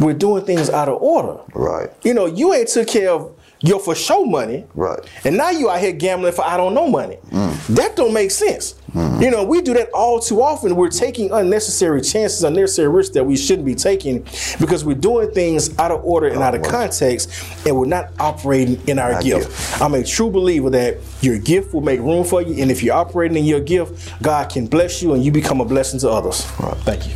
we're 0.00 0.14
doing 0.14 0.44
things 0.44 0.70
out 0.70 0.88
of 0.88 1.00
order. 1.02 1.40
Right. 1.54 1.90
You 2.02 2.14
know, 2.14 2.26
you 2.26 2.54
ain't 2.54 2.68
took 2.68 2.88
care 2.88 3.10
of 3.10 3.37
your 3.60 3.80
for 3.80 3.94
show 3.94 4.24
money. 4.24 4.64
Right. 4.74 4.98
And 5.24 5.36
now 5.36 5.50
you 5.50 5.68
out 5.68 5.80
here 5.80 5.92
gambling 5.92 6.32
for 6.32 6.44
I 6.44 6.56
don't 6.56 6.74
know 6.74 6.88
money. 6.88 7.16
Mm. 7.30 7.66
That 7.76 7.96
don't 7.96 8.14
make 8.14 8.30
sense. 8.30 8.74
Mm. 8.92 9.22
You 9.22 9.30
know, 9.30 9.44
we 9.44 9.60
do 9.62 9.74
that 9.74 9.90
all 9.90 10.20
too 10.20 10.40
often. 10.42 10.76
We're 10.76 10.88
taking 10.90 11.30
unnecessary 11.32 12.00
chances, 12.00 12.42
unnecessary 12.44 12.88
risks 12.88 13.14
that 13.14 13.24
we 13.24 13.36
shouldn't 13.36 13.66
be 13.66 13.74
taking 13.74 14.20
because 14.60 14.84
we're 14.84 14.94
doing 14.94 15.30
things 15.32 15.76
out 15.78 15.90
of 15.90 16.04
order 16.04 16.28
and 16.28 16.38
out 16.38 16.54
of 16.54 16.62
context, 16.62 17.30
and 17.66 17.76
we're 17.76 17.86
not 17.86 18.12
operating 18.18 18.80
in 18.88 18.98
our 18.98 19.14
Our 19.14 19.22
gift. 19.22 19.48
gift. 19.48 19.82
I'm 19.82 19.94
a 19.94 20.04
true 20.04 20.30
believer 20.30 20.70
that 20.70 20.98
your 21.20 21.38
gift 21.38 21.74
will 21.74 21.80
make 21.82 22.00
room 22.00 22.24
for 22.24 22.40
you, 22.40 22.62
and 22.62 22.70
if 22.70 22.82
you're 22.82 22.94
operating 22.94 23.36
in 23.38 23.44
your 23.44 23.60
gift, 23.60 24.12
God 24.22 24.48
can 24.50 24.66
bless 24.66 25.02
you 25.02 25.12
and 25.14 25.24
you 25.24 25.32
become 25.32 25.60
a 25.60 25.64
blessing 25.64 26.00
to 26.00 26.10
others. 26.10 26.46
Right. 26.60 26.76
Thank 26.78 27.08
you. 27.08 27.14